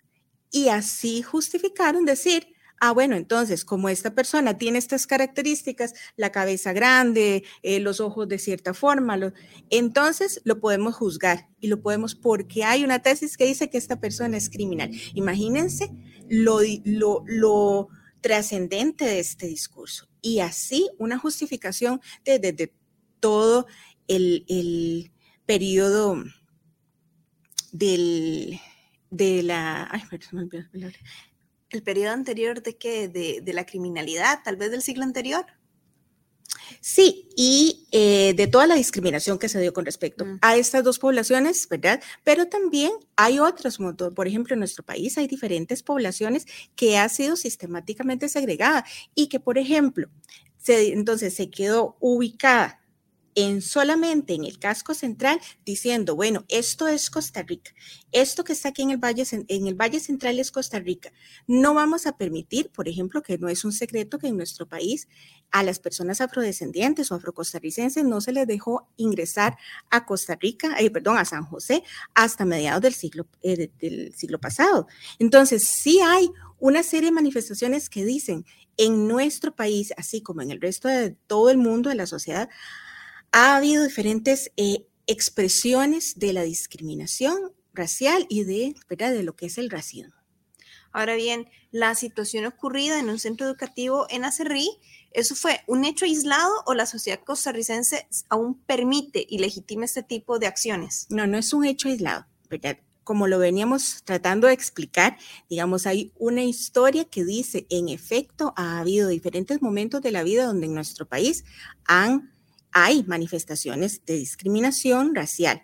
Y 0.50 0.68
así 0.68 1.22
justificaron 1.22 2.04
decir, 2.04 2.53
ah, 2.80 2.92
bueno, 2.92 3.16
entonces, 3.16 3.64
como 3.64 3.88
esta 3.88 4.14
persona 4.14 4.58
tiene 4.58 4.78
estas 4.78 5.06
características, 5.06 5.94
la 6.16 6.32
cabeza 6.32 6.72
grande, 6.72 7.44
eh, 7.62 7.80
los 7.80 8.00
ojos 8.00 8.28
de 8.28 8.38
cierta 8.38 8.74
forma, 8.74 9.32
entonces 9.70 10.40
lo 10.44 10.60
podemos 10.60 10.94
juzgar 10.94 11.48
y 11.60 11.68
lo 11.68 11.80
podemos 11.80 12.14
porque 12.14 12.64
hay 12.64 12.84
una 12.84 13.00
tesis 13.00 13.36
que 13.36 13.46
dice 13.46 13.70
que 13.70 13.78
esta 13.78 14.00
persona 14.00 14.36
es 14.36 14.50
criminal. 14.50 14.90
Imagínense 15.14 15.90
lo, 16.28 16.60
lo, 16.84 17.88
trascendente 18.20 19.04
de 19.04 19.20
este 19.20 19.46
discurso. 19.46 20.08
Y 20.22 20.40
así 20.40 20.90
una 20.98 21.18
justificación 21.18 22.00
desde 22.24 22.72
todo 23.20 23.66
el, 24.08 25.10
periodo 25.44 26.24
del, 27.72 28.58
de 29.10 29.42
la... 29.42 29.86
Ay, 29.90 30.02
perdón, 30.08 30.48
el 31.74 31.82
periodo 31.82 32.12
anterior 32.12 32.62
de 32.62 32.76
qué? 32.76 33.08
De, 33.08 33.52
la 33.52 33.66
criminalidad, 33.66 34.40
tal 34.44 34.56
vez 34.56 34.70
del 34.70 34.82
siglo 34.82 35.04
anterior. 35.04 35.44
Sí, 36.80 37.28
y 37.36 37.86
eh, 37.92 38.34
de 38.34 38.46
toda 38.46 38.66
la 38.66 38.74
discriminación 38.74 39.38
que 39.38 39.48
se 39.48 39.60
dio 39.60 39.72
con 39.72 39.84
respecto 39.84 40.24
mm. 40.24 40.38
a 40.40 40.56
estas 40.56 40.84
dos 40.84 40.98
poblaciones, 40.98 41.68
¿verdad? 41.68 42.02
Pero 42.22 42.48
también 42.48 42.92
hay 43.16 43.38
otras, 43.38 43.78
por 44.14 44.28
ejemplo, 44.28 44.54
en 44.54 44.60
nuestro 44.60 44.84
país 44.84 45.16
hay 45.18 45.26
diferentes 45.26 45.82
poblaciones 45.82 46.46
que 46.76 46.98
ha 46.98 47.08
sido 47.08 47.36
sistemáticamente 47.36 48.28
segregada 48.28 48.84
y 49.14 49.28
que, 49.28 49.40
por 49.40 49.58
ejemplo, 49.58 50.08
se, 50.58 50.92
entonces 50.92 51.34
se 51.34 51.50
quedó 51.50 51.96
ubicada 52.00 52.83
en 53.34 53.62
solamente 53.62 54.34
en 54.34 54.44
el 54.44 54.58
casco 54.58 54.94
central 54.94 55.40
diciendo, 55.64 56.14
bueno, 56.14 56.44
esto 56.48 56.88
es 56.88 57.10
Costa 57.10 57.42
Rica, 57.42 57.72
esto 58.12 58.44
que 58.44 58.52
está 58.52 58.68
aquí 58.68 58.82
en 58.82 58.90
el 58.90 58.98
Valle, 58.98 59.24
en 59.30 59.66
el 59.66 59.74
Valle 59.74 60.00
Central 60.00 60.38
es 60.38 60.50
Costa 60.50 60.78
Rica. 60.78 61.12
No 61.46 61.74
vamos 61.74 62.06
a 62.06 62.16
permitir, 62.16 62.70
por 62.70 62.88
ejemplo, 62.88 63.22
que 63.22 63.38
no 63.38 63.48
es 63.48 63.64
un 63.64 63.72
secreto 63.72 64.18
que 64.18 64.28
en 64.28 64.36
nuestro 64.36 64.68
país 64.68 65.08
a 65.50 65.62
las 65.62 65.78
personas 65.78 66.20
afrodescendientes 66.20 67.10
o 67.10 67.14
afrocostarricenses 67.14 68.04
no 68.04 68.20
se 68.20 68.32
les 68.32 68.46
dejó 68.46 68.88
ingresar 68.96 69.56
a 69.90 70.04
Costa 70.04 70.36
Rica, 70.40 70.76
eh, 70.78 70.90
perdón, 70.90 71.16
a 71.16 71.24
San 71.24 71.44
José 71.44 71.82
hasta 72.14 72.44
mediados 72.44 72.82
del 72.82 72.94
siglo, 72.94 73.26
eh, 73.42 73.70
del 73.78 74.14
siglo 74.14 74.40
pasado. 74.40 74.86
Entonces, 75.18 75.64
sí 75.64 76.00
hay 76.00 76.30
una 76.58 76.82
serie 76.82 77.10
de 77.10 77.14
manifestaciones 77.14 77.88
que 77.88 78.04
dicen 78.04 78.44
en 78.76 79.06
nuestro 79.06 79.54
país, 79.54 79.92
así 79.96 80.20
como 80.20 80.42
en 80.42 80.50
el 80.50 80.60
resto 80.60 80.88
de 80.88 81.10
todo 81.26 81.50
el 81.50 81.58
mundo 81.58 81.88
de 81.90 81.96
la 81.96 82.06
sociedad, 82.06 82.48
ha 83.34 83.56
habido 83.56 83.82
diferentes 83.82 84.52
eh, 84.56 84.86
expresiones 85.08 86.20
de 86.20 86.32
la 86.32 86.42
discriminación 86.42 87.52
racial 87.72 88.26
y 88.28 88.44
de, 88.44 88.76
¿verdad? 88.88 89.12
de 89.12 89.24
lo 89.24 89.34
que 89.34 89.46
es 89.46 89.58
el 89.58 89.70
racismo. 89.70 90.14
Ahora 90.92 91.16
bien, 91.16 91.48
la 91.72 91.96
situación 91.96 92.46
ocurrida 92.46 93.00
en 93.00 93.10
un 93.10 93.18
centro 93.18 93.48
educativo 93.48 94.06
en 94.08 94.24
Acerrí, 94.24 94.68
¿eso 95.10 95.34
fue 95.34 95.62
un 95.66 95.84
hecho 95.84 96.04
aislado 96.04 96.48
o 96.66 96.74
la 96.74 96.86
sociedad 96.86 97.24
costarricense 97.24 98.06
aún 98.28 98.54
permite 98.54 99.26
y 99.28 99.38
legitima 99.38 99.84
este 99.84 100.04
tipo 100.04 100.38
de 100.38 100.46
acciones? 100.46 101.08
No, 101.10 101.26
no 101.26 101.36
es 101.36 101.52
un 101.52 101.64
hecho 101.64 101.88
aislado, 101.88 102.26
¿verdad? 102.48 102.78
Como 103.02 103.26
lo 103.26 103.40
veníamos 103.40 104.04
tratando 104.04 104.46
de 104.46 104.52
explicar, 104.52 105.18
digamos, 105.50 105.88
hay 105.88 106.12
una 106.20 106.44
historia 106.44 107.04
que 107.04 107.24
dice, 107.24 107.66
en 107.68 107.88
efecto, 107.88 108.54
ha 108.56 108.78
habido 108.78 109.08
diferentes 109.08 109.60
momentos 109.60 110.02
de 110.02 110.12
la 110.12 110.22
vida 110.22 110.46
donde 110.46 110.66
en 110.66 110.74
nuestro 110.74 111.08
país 111.08 111.44
han 111.84 112.33
hay 112.74 113.04
manifestaciones 113.04 114.04
de 114.04 114.16
discriminación 114.16 115.14
racial. 115.14 115.62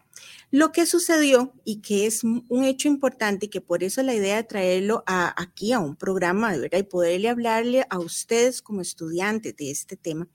Lo 0.52 0.70
que 0.70 0.86
sucedió 0.86 1.52
y 1.64 1.82
que 1.82 2.06
es 2.06 2.22
un 2.24 2.64
hecho 2.64 2.88
importante 2.88 3.46
y 3.46 3.48
que 3.48 3.60
por 3.60 3.82
eso 3.82 4.02
la 4.02 4.14
idea 4.14 4.36
de 4.36 4.44
traerlo 4.44 5.02
aquí 5.06 5.72
a 5.72 5.80
un 5.80 5.96
programa 5.96 6.52
de 6.52 6.60
verdad 6.60 6.78
y 6.78 6.84
poderle 6.84 7.28
hablarle 7.28 7.84
a 7.90 7.98
ustedes 7.98 8.62
como 8.62 8.80
estudiantes 8.80 9.56
de 9.56 9.70
este 9.70 9.96
tema, 9.96 10.28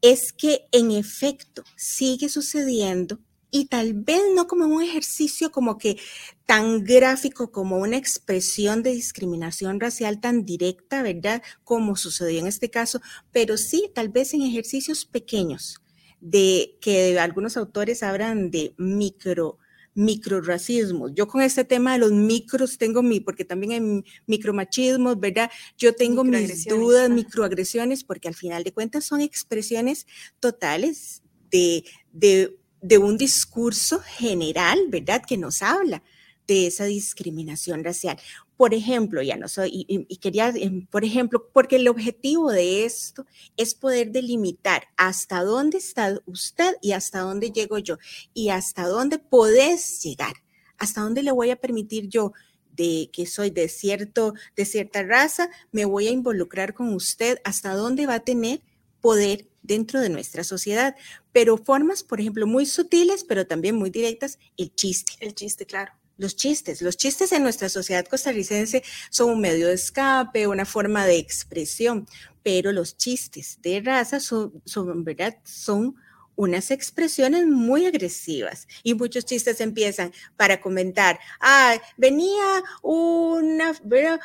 es 0.00 0.32
que 0.32 0.66
en 0.70 0.92
efecto 0.92 1.64
sigue 1.76 2.28
sucediendo 2.28 3.18
y 3.52 3.66
tal 3.66 3.92
vez 3.92 4.22
no 4.34 4.48
como 4.48 4.66
un 4.66 4.82
ejercicio 4.82 5.52
como 5.52 5.76
que 5.78 5.98
tan 6.46 6.82
gráfico 6.82 7.52
como 7.52 7.76
una 7.76 7.98
expresión 7.98 8.82
de 8.82 8.92
discriminación 8.92 9.78
racial 9.78 10.20
tan 10.20 10.44
directa, 10.44 11.02
¿verdad? 11.02 11.42
Como 11.62 11.94
sucedió 11.94 12.40
en 12.40 12.46
este 12.46 12.70
caso, 12.70 13.00
pero 13.30 13.58
sí 13.58 13.90
tal 13.94 14.08
vez 14.08 14.32
en 14.32 14.42
ejercicios 14.42 15.04
pequeños 15.04 15.82
de 16.20 16.78
que 16.80 17.18
algunos 17.20 17.56
autores 17.56 18.02
hablan 18.02 18.50
de 18.50 18.74
micro 18.78 19.58
microracismo. 19.94 21.10
Yo 21.10 21.28
con 21.28 21.42
este 21.42 21.66
tema 21.66 21.92
de 21.92 21.98
los 21.98 22.12
micros 22.12 22.78
tengo 22.78 23.02
mi, 23.02 23.20
porque 23.20 23.44
también 23.44 23.72
hay 23.72 24.04
micromachismos, 24.26 25.20
¿verdad? 25.20 25.50
Yo 25.76 25.94
tengo 25.94 26.24
mis 26.24 26.64
dudas, 26.64 27.10
microagresiones, 27.10 28.02
porque 28.02 28.28
al 28.28 28.34
final 28.34 28.64
de 28.64 28.72
cuentas 28.72 29.04
son 29.04 29.20
expresiones 29.20 30.06
totales 30.40 31.22
de, 31.50 31.84
de 32.10 32.56
de 32.82 32.98
un 32.98 33.16
discurso 33.16 34.00
general, 34.00 34.86
¿verdad? 34.88 35.22
Que 35.26 35.38
nos 35.38 35.62
habla 35.62 36.02
de 36.46 36.66
esa 36.66 36.84
discriminación 36.84 37.84
racial. 37.84 38.18
Por 38.56 38.74
ejemplo, 38.74 39.22
ya 39.22 39.36
no 39.36 39.48
soy, 39.48 39.86
y, 39.88 40.16
quería, 40.18 40.48
em, 40.50 40.86
por 40.86 41.04
ejemplo, 41.04 41.48
porque 41.52 41.76
el 41.76 41.88
objetivo 41.88 42.50
de 42.50 42.84
esto 42.84 43.24
es 43.56 43.74
poder 43.74 44.12
delimitar 44.12 44.88
hasta 44.96 45.42
dónde 45.42 45.78
está 45.78 46.20
usted 46.26 46.76
y 46.82 46.92
hasta 46.92 47.20
dónde 47.20 47.50
llego 47.50 47.78
yo, 47.78 47.98
y 48.34 48.50
hasta 48.50 48.86
dónde 48.86 49.18
podés 49.18 50.02
llegar, 50.02 50.34
hasta 50.78 51.00
dónde 51.00 51.22
le 51.22 51.32
voy 51.32 51.50
a 51.50 51.56
permitir 51.56 52.08
yo 52.08 52.32
de 52.72 53.10
que 53.12 53.26
soy 53.26 53.50
de 53.50 53.68
cierto, 53.68 54.34
de 54.56 54.64
cierta 54.64 55.02
raza, 55.02 55.48
me 55.72 55.84
voy 55.84 56.08
a 56.08 56.10
involucrar 56.10 56.74
con 56.74 56.92
usted, 56.94 57.38
hasta 57.44 57.74
dónde 57.74 58.06
va 58.06 58.14
a 58.14 58.24
tener 58.24 58.62
poder 59.00 59.48
dentro 59.62 60.00
de 60.00 60.08
nuestra 60.08 60.44
sociedad, 60.44 60.96
pero 61.32 61.56
formas, 61.56 62.02
por 62.02 62.20
ejemplo, 62.20 62.46
muy 62.46 62.66
sutiles, 62.66 63.24
pero 63.24 63.46
también 63.46 63.76
muy 63.76 63.90
directas, 63.90 64.38
el 64.56 64.74
chiste. 64.74 65.12
El 65.20 65.34
chiste, 65.34 65.66
claro. 65.66 65.92
Los 66.18 66.36
chistes, 66.36 66.82
los 66.82 66.96
chistes 66.96 67.32
en 67.32 67.42
nuestra 67.42 67.68
sociedad 67.68 68.06
costarricense 68.06 68.82
son 69.10 69.30
un 69.30 69.40
medio 69.40 69.68
de 69.68 69.74
escape, 69.74 70.46
una 70.46 70.66
forma 70.66 71.06
de 71.06 71.16
expresión, 71.16 72.06
pero 72.42 72.70
los 72.70 72.96
chistes 72.96 73.58
de 73.62 73.80
raza 73.80 74.20
son, 74.20 74.62
son 74.64 75.04
¿verdad? 75.04 75.38
Son 75.44 75.96
unas 76.36 76.70
expresiones 76.70 77.46
muy 77.46 77.86
agresivas 77.86 78.66
y 78.82 78.94
muchos 78.94 79.24
chistes 79.24 79.60
empiezan 79.60 80.12
para 80.36 80.60
comentar, 80.60 81.18
ah, 81.40 81.76
venía 81.96 82.62
una, 82.82 83.72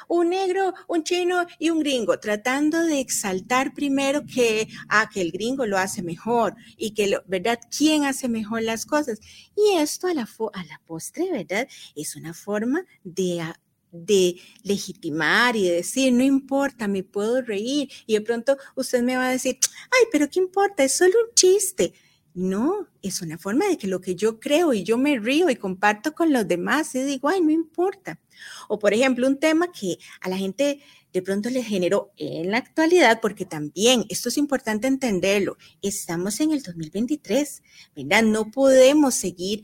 un 0.08 0.30
negro, 0.30 0.74
un 0.88 1.04
chino 1.04 1.46
y 1.60 1.70
un 1.70 1.80
gringo, 1.80 2.20
tratando 2.20 2.84
de 2.84 3.00
exaltar 3.00 3.74
primero 3.74 4.26
que, 4.26 4.68
ah, 4.90 5.10
que 5.12 5.22
el 5.22 5.32
gringo 5.32 5.66
lo 5.66 5.78
hace 5.78 6.02
mejor 6.02 6.56
y 6.78 6.92
que, 6.92 7.20
¿verdad? 7.28 7.60
¿Quién 7.76 8.06
hace 8.06 8.30
mejor 8.30 8.62
las 8.64 8.86
cosas? 8.86 9.20
Y 9.56 9.78
esto 9.78 10.08
a 10.08 10.14
la, 10.14 10.28
a 10.54 10.64
la 10.66 10.82
postre, 10.86 11.32
¿verdad? 11.32 11.68
Es 11.96 12.16
una 12.16 12.34
forma 12.34 12.86
de 13.04 13.42
de 13.92 14.40
legitimar 14.64 15.56
y 15.56 15.64
de 15.68 15.76
decir, 15.76 16.14
no 16.14 16.24
importa, 16.24 16.88
me 16.88 17.04
puedo 17.04 17.42
reír. 17.42 17.90
Y 18.06 18.14
de 18.14 18.22
pronto 18.22 18.58
usted 18.76 19.02
me 19.04 19.18
va 19.18 19.28
a 19.28 19.32
decir, 19.32 19.58
ay, 19.92 20.06
pero 20.12 20.30
¿qué 20.30 20.40
importa? 20.40 20.84
Es 20.84 20.94
solo 20.94 21.14
un 21.28 21.34
chiste. 21.36 21.94
No, 22.34 22.88
es 23.02 23.22
una 23.24 23.40
forma 23.40 23.68
de 23.68 23.80
que 23.80 23.88
lo 23.88 24.00
que 24.00 24.16
yo 24.16 24.40
creo 24.40 24.72
y 24.72 24.84
yo 24.84 24.98
me 25.00 25.18
río 25.18 25.50
y 25.50 25.56
comparto 25.56 26.14
con 26.14 26.32
los 26.32 26.48
demás 26.48 26.94
y 26.94 27.02
digo, 27.02 27.30
ay, 27.30 27.42
no 27.42 27.50
importa. 27.50 28.20
O 28.68 28.78
por 28.78 28.94
ejemplo, 28.94 29.26
un 29.26 29.40
tema 29.40 29.72
que 29.72 29.98
a 30.22 30.30
la 30.30 30.38
gente 30.38 30.80
de 31.14 31.22
pronto 31.24 31.50
le 31.50 31.64
generó 31.64 32.12
en 32.16 32.52
la 32.52 32.60
actualidad, 32.60 33.22
porque 33.22 33.46
también 33.46 34.06
esto 34.10 34.30
es 34.30 34.38
importante 34.38 34.86
entenderlo, 34.88 35.58
estamos 35.82 36.40
en 36.40 36.52
el 36.52 36.62
2023, 36.62 37.64
¿verdad? 37.96 38.22
No 38.22 38.52
podemos 38.52 39.16
seguir 39.16 39.64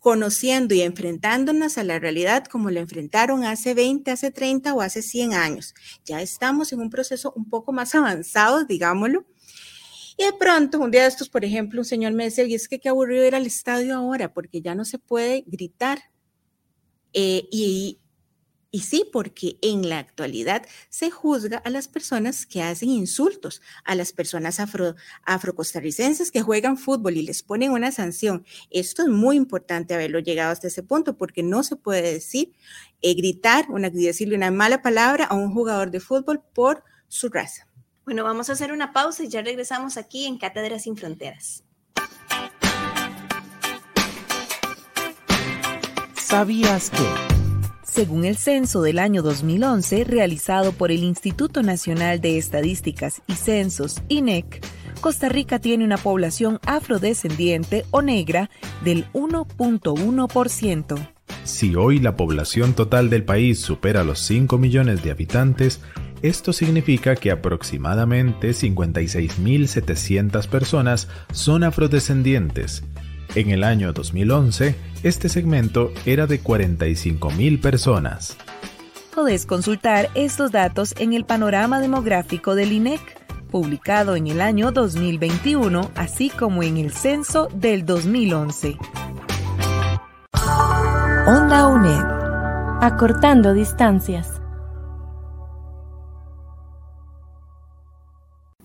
conociendo 0.00 0.74
y 0.74 0.80
enfrentándonos 0.80 1.78
a 1.78 1.84
la 1.84 1.98
realidad 1.98 2.46
como 2.46 2.70
lo 2.70 2.80
enfrentaron 2.80 3.44
hace 3.44 3.74
20, 3.74 4.10
hace 4.10 4.30
30 4.30 4.74
o 4.74 4.80
hace 4.80 5.02
100 5.02 5.34
años. 5.34 5.74
Ya 6.04 6.22
estamos 6.22 6.72
en 6.72 6.80
un 6.80 6.90
proceso 6.90 7.32
un 7.36 7.48
poco 7.48 7.72
más 7.72 7.94
avanzado, 7.94 8.64
digámoslo. 8.64 9.26
Y 10.16 10.24
de 10.24 10.32
pronto, 10.32 10.78
un 10.80 10.90
día 10.90 11.02
de 11.02 11.08
estos, 11.08 11.28
por 11.28 11.44
ejemplo, 11.44 11.80
un 11.80 11.84
señor 11.84 12.12
me 12.12 12.24
decía, 12.24 12.44
y 12.44 12.54
es 12.54 12.68
que 12.68 12.78
qué 12.78 12.88
aburrido 12.88 13.26
ir 13.26 13.34
al 13.34 13.46
estadio 13.46 13.94
ahora, 13.94 14.34
porque 14.34 14.60
ya 14.60 14.74
no 14.74 14.84
se 14.84 14.98
puede 14.98 15.44
gritar. 15.46 15.98
Eh, 17.12 17.48
y 17.50 17.99
y 18.72 18.80
sí, 18.80 19.04
porque 19.12 19.58
en 19.62 19.88
la 19.88 19.98
actualidad 19.98 20.64
se 20.88 21.10
juzga 21.10 21.58
a 21.58 21.70
las 21.70 21.88
personas 21.88 22.46
que 22.46 22.62
hacen 22.62 22.88
insultos, 22.90 23.62
a 23.84 23.96
las 23.96 24.12
personas 24.12 24.60
afro, 24.60 24.94
afrocostarricenses 25.24 26.30
que 26.30 26.42
juegan 26.42 26.76
fútbol 26.76 27.16
y 27.16 27.22
les 27.22 27.42
ponen 27.42 27.72
una 27.72 27.90
sanción. 27.90 28.44
Esto 28.70 29.02
es 29.02 29.08
muy 29.08 29.36
importante 29.36 29.94
haberlo 29.94 30.20
llegado 30.20 30.52
hasta 30.52 30.68
ese 30.68 30.84
punto 30.84 31.16
porque 31.16 31.42
no 31.42 31.64
se 31.64 31.74
puede 31.74 32.12
decir, 32.12 32.52
eh, 33.02 33.14
gritar, 33.14 33.66
una, 33.70 33.90
decirle 33.90 34.36
una 34.36 34.52
mala 34.52 34.82
palabra 34.82 35.24
a 35.24 35.34
un 35.34 35.52
jugador 35.52 35.90
de 35.90 35.98
fútbol 35.98 36.40
por 36.54 36.84
su 37.08 37.28
raza. 37.28 37.66
Bueno, 38.04 38.22
vamos 38.22 38.50
a 38.50 38.52
hacer 38.52 38.72
una 38.72 38.92
pausa 38.92 39.24
y 39.24 39.28
ya 39.28 39.42
regresamos 39.42 39.96
aquí 39.96 40.26
en 40.26 40.38
Cátedra 40.38 40.78
Sin 40.78 40.96
Fronteras. 40.96 41.64
¿Sabías 46.14 46.90
que? 46.90 47.39
Según 47.92 48.24
el 48.24 48.36
censo 48.36 48.82
del 48.82 49.00
año 49.00 49.20
2011 49.20 50.04
realizado 50.04 50.70
por 50.70 50.92
el 50.92 51.02
Instituto 51.02 51.64
Nacional 51.64 52.20
de 52.20 52.38
Estadísticas 52.38 53.20
y 53.26 53.32
Censos, 53.32 54.00
INEC, 54.08 54.64
Costa 55.00 55.28
Rica 55.28 55.58
tiene 55.58 55.84
una 55.84 55.96
población 55.96 56.60
afrodescendiente 56.64 57.84
o 57.90 58.00
negra 58.00 58.48
del 58.84 59.10
1.1%. 59.12 61.08
Si 61.42 61.74
hoy 61.74 61.98
la 61.98 62.14
población 62.14 62.74
total 62.74 63.10
del 63.10 63.24
país 63.24 63.58
supera 63.58 64.04
los 64.04 64.20
5 64.20 64.56
millones 64.56 65.02
de 65.02 65.10
habitantes, 65.10 65.80
esto 66.22 66.52
significa 66.52 67.16
que 67.16 67.32
aproximadamente 67.32 68.50
56.700 68.50 70.46
personas 70.46 71.08
son 71.32 71.64
afrodescendientes. 71.64 72.84
En 73.36 73.50
el 73.50 73.62
año 73.62 73.92
2011, 73.92 74.74
este 75.04 75.28
segmento 75.28 75.92
era 76.04 76.26
de 76.26 76.42
45.000 76.42 77.60
personas. 77.60 78.36
Podés 79.14 79.46
consultar 79.46 80.08
estos 80.14 80.50
datos 80.50 80.94
en 80.98 81.12
el 81.12 81.24
panorama 81.24 81.80
demográfico 81.80 82.56
del 82.56 82.72
INEC, 82.72 83.00
publicado 83.50 84.16
en 84.16 84.26
el 84.26 84.40
año 84.40 84.72
2021, 84.72 85.90
así 85.94 86.30
como 86.30 86.62
en 86.64 86.76
el 86.76 86.92
censo 86.92 87.48
del 87.54 87.86
2011. 87.86 88.76
Onda 91.26 91.68
UNED. 91.68 92.04
Acortando 92.82 93.54
distancias. 93.54 94.39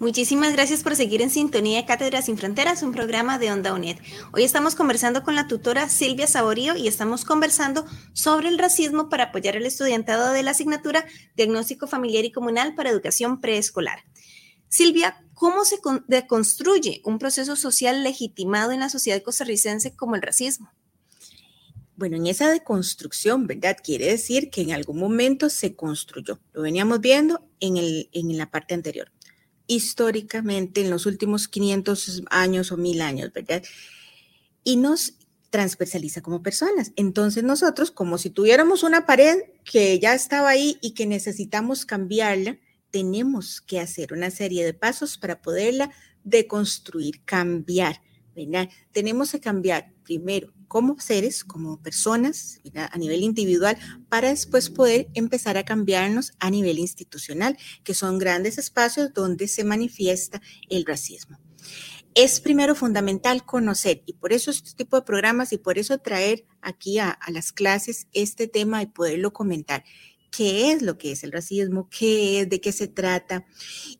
Muchísimas 0.05 0.53
gracias 0.53 0.83
por 0.83 0.95
seguir 0.95 1.23
en 1.23 1.31
sintonía 1.31 1.77
de 1.79 1.87
Cátedras 1.87 2.25
sin 2.25 2.37
Fronteras, 2.37 2.83
un 2.83 2.91
programa 2.91 3.39
de 3.39 3.51
Onda 3.51 3.73
UNED. 3.73 3.97
Hoy 4.33 4.43
estamos 4.43 4.75
conversando 4.75 5.23
con 5.23 5.33
la 5.33 5.47
tutora 5.47 5.89
Silvia 5.89 6.27
Saborío 6.27 6.75
y 6.75 6.87
estamos 6.87 7.25
conversando 7.25 7.87
sobre 8.13 8.49
el 8.49 8.59
racismo 8.59 9.09
para 9.09 9.23
apoyar 9.23 9.57
al 9.57 9.65
estudiantado 9.65 10.31
de 10.31 10.43
la 10.43 10.51
asignatura 10.51 11.05
Diagnóstico 11.35 11.87
Familiar 11.87 12.23
y 12.23 12.31
Comunal 12.31 12.75
para 12.75 12.91
Educación 12.91 13.41
Preescolar. 13.41 14.03
Silvia, 14.67 15.25
¿cómo 15.33 15.65
se 15.65 15.79
deconstruye 16.05 17.01
un 17.03 17.17
proceso 17.17 17.55
social 17.55 18.03
legitimado 18.03 18.73
en 18.73 18.81
la 18.81 18.89
sociedad 18.89 19.23
costarricense 19.23 19.95
como 19.95 20.15
el 20.15 20.21
racismo? 20.21 20.71
Bueno, 21.95 22.17
en 22.17 22.27
esa 22.27 22.51
deconstrucción, 22.51 23.47
¿verdad? 23.47 23.77
Quiere 23.81 24.05
decir 24.05 24.51
que 24.51 24.61
en 24.61 24.73
algún 24.73 24.99
momento 24.99 25.49
se 25.49 25.75
construyó. 25.75 26.39
Lo 26.53 26.61
veníamos 26.61 26.99
viendo 27.01 27.41
en, 27.59 28.37
la 28.37 28.51
parte 28.51 28.75
anterior 28.75 29.11
históricamente 29.67 30.81
en 30.81 30.89
los 30.89 31.05
últimos 31.05 31.47
500 31.47 32.23
años 32.29 32.71
o 32.71 32.77
mil 32.77 33.01
años, 33.01 33.31
¿verdad? 33.33 33.63
Y 34.63 34.77
nos 34.77 35.13
transversaliza 35.49 36.21
como 36.21 36.43
personas. 36.43 36.91
Entonces 36.95 37.43
nosotros, 37.43 37.91
como 37.91 38.17
si 38.17 38.29
tuviéramos 38.29 38.83
una 38.83 39.05
pared 39.05 39.37
que 39.63 39.99
ya 39.99 40.13
estaba 40.13 40.49
ahí 40.49 40.77
y 40.81 40.93
que 40.93 41.05
necesitamos 41.05 41.85
cambiarla, 41.85 42.59
tenemos 42.91 43.61
que 43.61 43.79
hacer 43.79 44.13
una 44.13 44.31
serie 44.31 44.65
de 44.65 44.73
pasos 44.73 45.17
para 45.17 45.41
poderla 45.41 45.91
deconstruir, 46.23 47.23
cambiar, 47.23 48.01
¿verdad? 48.35 48.69
Tenemos 48.91 49.31
que 49.31 49.39
cambiar 49.39 49.93
primero 50.03 50.54
como 50.67 50.99
seres, 50.99 51.43
como 51.43 51.81
personas 51.81 52.59
a 52.75 52.97
nivel 52.97 53.23
individual, 53.23 53.77
para 54.09 54.29
después 54.29 54.69
poder 54.69 55.07
empezar 55.13 55.57
a 55.57 55.65
cambiarnos 55.65 56.33
a 56.39 56.49
nivel 56.49 56.79
institucional, 56.79 57.57
que 57.83 57.93
son 57.93 58.17
grandes 58.17 58.57
espacios 58.57 59.13
donde 59.13 59.47
se 59.47 59.63
manifiesta 59.63 60.41
el 60.69 60.85
racismo. 60.85 61.39
Es 62.15 62.39
primero 62.39 62.75
fundamental 62.75 63.45
conocer 63.45 64.01
y 64.05 64.13
por 64.13 64.31
eso 64.31 64.49
este 64.49 64.71
tipo 64.73 64.95
de 64.95 65.01
programas 65.01 65.51
y 65.51 65.57
por 65.57 65.77
eso 65.77 65.97
traer 65.97 66.45
aquí 66.61 66.97
a, 66.97 67.19
las 67.27 67.51
clases 67.51 68.07
este 68.13 68.47
tema 68.47 68.81
y 68.81 68.85
poderlo 68.85 69.33
comentar. 69.33 69.83
Qué 70.31 70.71
es 70.71 70.81
lo 70.81 70.97
que 70.97 71.11
es 71.11 71.25
el 71.25 71.33
racismo, 71.33 71.89
qué 71.89 72.39
es, 72.39 72.49
de 72.49 72.61
qué 72.61 72.71
se 72.71 72.87
trata 72.87 73.45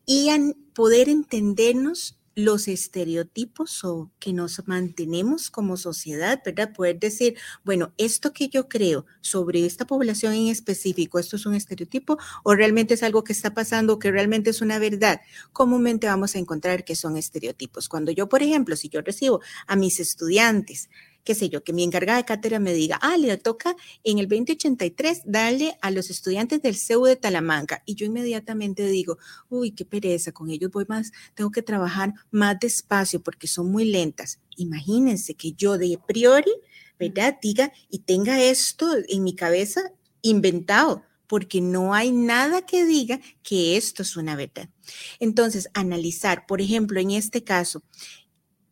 y 0.06 0.30
poder 0.74 1.10
entendernos 1.10 2.18
los 2.36 2.68
estereotipos 2.68 3.84
o 3.86 4.12
que 4.20 4.34
nos 4.34 4.68
mantenemos 4.68 5.50
como 5.50 5.78
sociedad, 5.78 6.42
¿verdad? 6.46 6.74
Poder 6.74 7.00
decir, 7.00 7.38
bueno, 7.64 7.94
esto 7.98 8.34
que 8.34 8.50
yo 8.50 8.68
creo 8.68 9.06
sobre 9.22 9.66
esta 9.66 9.86
población 9.88 10.34
en 10.34 10.48
específico, 10.50 11.18
¿esto 11.18 11.38
es 11.38 11.46
un 11.46 11.56
estereotipo 11.56 12.18
o 12.44 12.54
realmente 12.56 12.94
es 12.96 13.04
algo 13.04 13.24
que 13.24 13.34
está 13.34 13.54
pasando 13.54 13.94
o 13.94 14.00
que 14.00 14.12
realmente 14.12 14.50
es 14.50 14.62
una 14.62 14.80
verdad? 14.80 15.22
Comúnmente 15.54 16.08
vamos 16.08 16.36
a 16.36 16.40
encontrar 16.40 16.84
que 16.84 16.96
son 16.96 17.18
estereotipos. 17.18 17.88
Cuando 17.90 18.12
yo, 18.12 18.28
por 18.30 18.44
ejemplo, 18.44 18.76
si 18.76 18.90
yo 18.90 19.02
recibo 19.02 19.42
a 19.68 19.76
mis 19.76 20.00
estudiantes, 20.00 20.90
qué 21.26 21.36
sé 21.36 21.50
yo, 21.50 21.64
que 21.64 21.74
mi 21.74 21.84
encargada 21.84 22.20
de 22.20 22.26
cátedra 22.26 22.60
me 22.60 22.74
diga, 22.74 22.98
ah, 23.02 23.18
le 23.18 23.36
toca 23.38 23.76
en 24.04 24.20
el 24.20 24.30
2083 24.30 25.24
darle 25.26 25.78
a 25.82 25.92
los 25.92 26.10
estudiantes 26.10 26.62
del 26.62 26.76
CEU 26.76 27.04
de 27.04 27.16
Talamanca. 27.16 27.82
Y 27.86 27.96
yo 27.96 28.06
inmediatamente 28.06 28.86
digo, 28.86 29.18
uy, 29.50 29.72
qué 29.72 29.84
pereza, 29.84 30.32
con 30.32 30.50
ellos 30.50 30.72
voy 30.72 30.86
más, 30.88 31.12
tengo 31.34 31.52
que 31.52 31.64
trabajar 31.64 32.14
más 32.32 32.58
despacio 32.60 33.22
porque 33.22 33.48
son 33.48 33.72
muy 33.72 33.86
lentas. 33.86 34.40
Imagínense 34.56 35.34
que 35.34 35.54
yo 35.54 35.78
de 35.78 36.00
priori, 36.08 36.52
¿verdad? 37.00 37.38
Diga 37.42 37.74
y 37.90 38.00
tenga 38.00 38.42
esto 38.42 38.88
en 39.10 39.24
mi 39.24 39.36
cabeza 39.36 39.82
inventado 40.22 41.04
porque 41.28 41.60
no 41.60 41.94
hay 41.94 42.12
nada 42.12 42.66
que 42.66 42.86
diga 42.86 43.20
que 43.42 43.78
esto 43.78 44.04
es 44.04 44.16
una 44.16 44.36
verdad. 44.36 44.70
Entonces, 45.20 45.70
analizar, 45.74 46.46
por 46.46 46.62
ejemplo, 46.62 47.00
en 47.00 47.12
este 47.12 47.44
caso, 47.44 47.84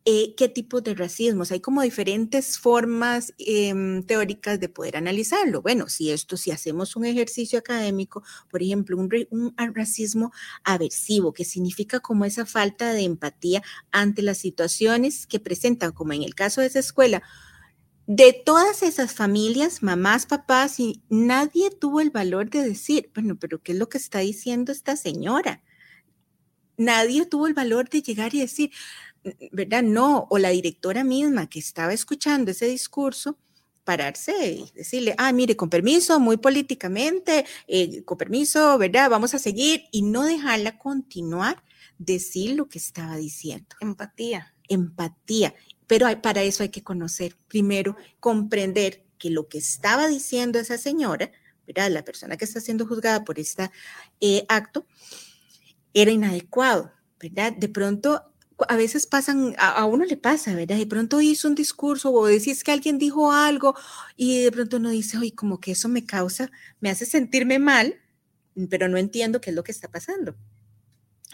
eh, 0.06 0.34
qué 0.36 0.48
tipo 0.48 0.82
de 0.82 0.94
racismos. 0.94 1.50
Hay 1.50 1.60
como 1.60 1.80
diferentes 1.82 2.58
formas 2.58 3.32
em, 3.38 4.02
teóricas 4.02 4.60
de 4.60 4.68
poder 4.68 4.98
analizarlo. 4.98 5.62
Bueno, 5.62 5.88
si 5.88 6.10
esto, 6.10 6.36
si 6.36 6.50
hacemos 6.50 6.94
un 6.94 7.06
ejercicio 7.06 7.58
académico, 7.58 8.22
por 8.50 8.62
ejemplo, 8.62 8.98
un, 8.98 9.08
un 9.30 9.54
racismo 9.74 10.30
aversivo, 10.62 11.32
que 11.32 11.44
significa 11.46 12.00
como 12.00 12.26
esa 12.26 12.44
falta 12.44 12.92
de 12.92 13.04
empatía 13.04 13.62
ante 13.92 14.20
las 14.22 14.38
situaciones 14.38 15.26
que 15.26 15.40
presentan, 15.40 15.92
como 15.92 16.12
en 16.12 16.22
el 16.22 16.34
caso 16.34 16.60
de 16.60 16.66
esa 16.66 16.80
escuela, 16.80 17.22
de 18.06 18.34
todas 18.44 18.82
esas 18.82 19.14
familias, 19.14 19.82
mamás, 19.82 20.26
papás, 20.26 20.78
y 20.80 21.02
nadie 21.08 21.70
tuvo 21.70 22.02
el 22.02 22.10
valor 22.10 22.50
de 22.50 22.62
decir, 22.62 23.10
bueno, 23.14 23.36
pero 23.38 23.62
¿qué 23.62 23.72
es 23.72 23.78
lo 23.78 23.88
que 23.88 23.98
está 23.98 24.18
diciendo 24.18 24.72
esta 24.72 24.96
señora? 24.96 25.62
Nadie 26.76 27.24
tuvo 27.24 27.46
el 27.46 27.54
valor 27.54 27.88
de 27.88 28.02
llegar 28.02 28.34
y 28.34 28.40
decir, 28.40 28.70
¿verdad? 29.52 29.82
No, 29.82 30.26
o 30.30 30.38
la 30.38 30.50
directora 30.50 31.04
misma 31.04 31.48
que 31.48 31.58
estaba 31.58 31.92
escuchando 31.92 32.50
ese 32.50 32.66
discurso, 32.66 33.38
pararse 33.84 34.32
y 34.50 34.70
decirle, 34.74 35.14
ah, 35.18 35.32
mire, 35.32 35.56
con 35.56 35.68
permiso, 35.68 36.18
muy 36.18 36.38
políticamente, 36.38 37.44
eh, 37.68 38.02
con 38.04 38.16
permiso, 38.16 38.78
¿verdad? 38.78 39.10
Vamos 39.10 39.34
a 39.34 39.38
seguir 39.38 39.84
y 39.92 40.02
no 40.02 40.24
dejarla 40.24 40.78
continuar, 40.78 41.62
decir 41.98 42.56
lo 42.56 42.68
que 42.68 42.78
estaba 42.78 43.16
diciendo. 43.16 43.76
Empatía. 43.80 44.54
Empatía. 44.68 45.54
Pero 45.86 46.06
para 46.22 46.42
eso 46.42 46.62
hay 46.62 46.70
que 46.70 46.82
conocer, 46.82 47.36
primero, 47.46 47.96
comprender 48.20 49.04
que 49.18 49.30
lo 49.30 49.48
que 49.48 49.58
estaba 49.58 50.08
diciendo 50.08 50.58
esa 50.58 50.78
señora, 50.78 51.30
¿verdad? 51.66 51.90
La 51.90 52.04
persona 52.04 52.36
que 52.36 52.46
está 52.46 52.60
siendo 52.60 52.86
juzgada 52.86 53.24
por 53.24 53.38
este 53.38 53.70
acto, 54.48 54.86
era 55.92 56.10
inadecuado, 56.10 56.92
¿verdad? 57.20 57.52
De 57.52 57.68
pronto 57.68 58.33
a 58.68 58.76
veces 58.76 59.06
pasan, 59.06 59.54
a, 59.58 59.84
uno 59.84 60.04
le 60.04 60.16
pasa, 60.16 60.54
¿verdad? 60.54 60.76
De 60.76 60.86
pronto 60.86 61.20
hizo 61.20 61.48
un 61.48 61.54
discurso 61.54 62.12
o 62.12 62.26
decís 62.26 62.62
que 62.62 62.72
alguien 62.72 62.98
dijo 62.98 63.32
algo 63.32 63.74
y 64.16 64.42
de 64.42 64.52
pronto 64.52 64.76
uno 64.76 64.90
dice, 64.90 65.18
oye, 65.18 65.34
como 65.34 65.60
que 65.60 65.72
eso 65.72 65.88
me 65.88 66.06
causa, 66.06 66.50
me 66.80 66.90
hace 66.90 67.06
sentirme 67.06 67.58
mal, 67.58 67.96
pero 68.70 68.88
no 68.88 68.96
entiendo 68.96 69.40
qué 69.40 69.50
es 69.50 69.56
lo 69.56 69.64
que 69.64 69.72
está 69.72 69.88
pasando. 69.88 70.36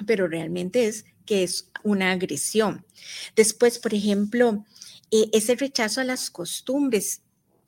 Pero 0.07 0.29
realmente 0.29 0.87
es 0.87 1.05
que 1.27 1.43
es 1.43 1.71
una 1.83 2.13
agresión. 2.13 2.87
Después, 3.37 3.79
por 3.79 3.95
ejemplo, 3.95 4.65
eh, 5.11 5.29
ese 5.33 5.57
rechazo 5.57 6.01
a 6.01 6.05
las 6.05 6.31
costumbres 6.31 7.23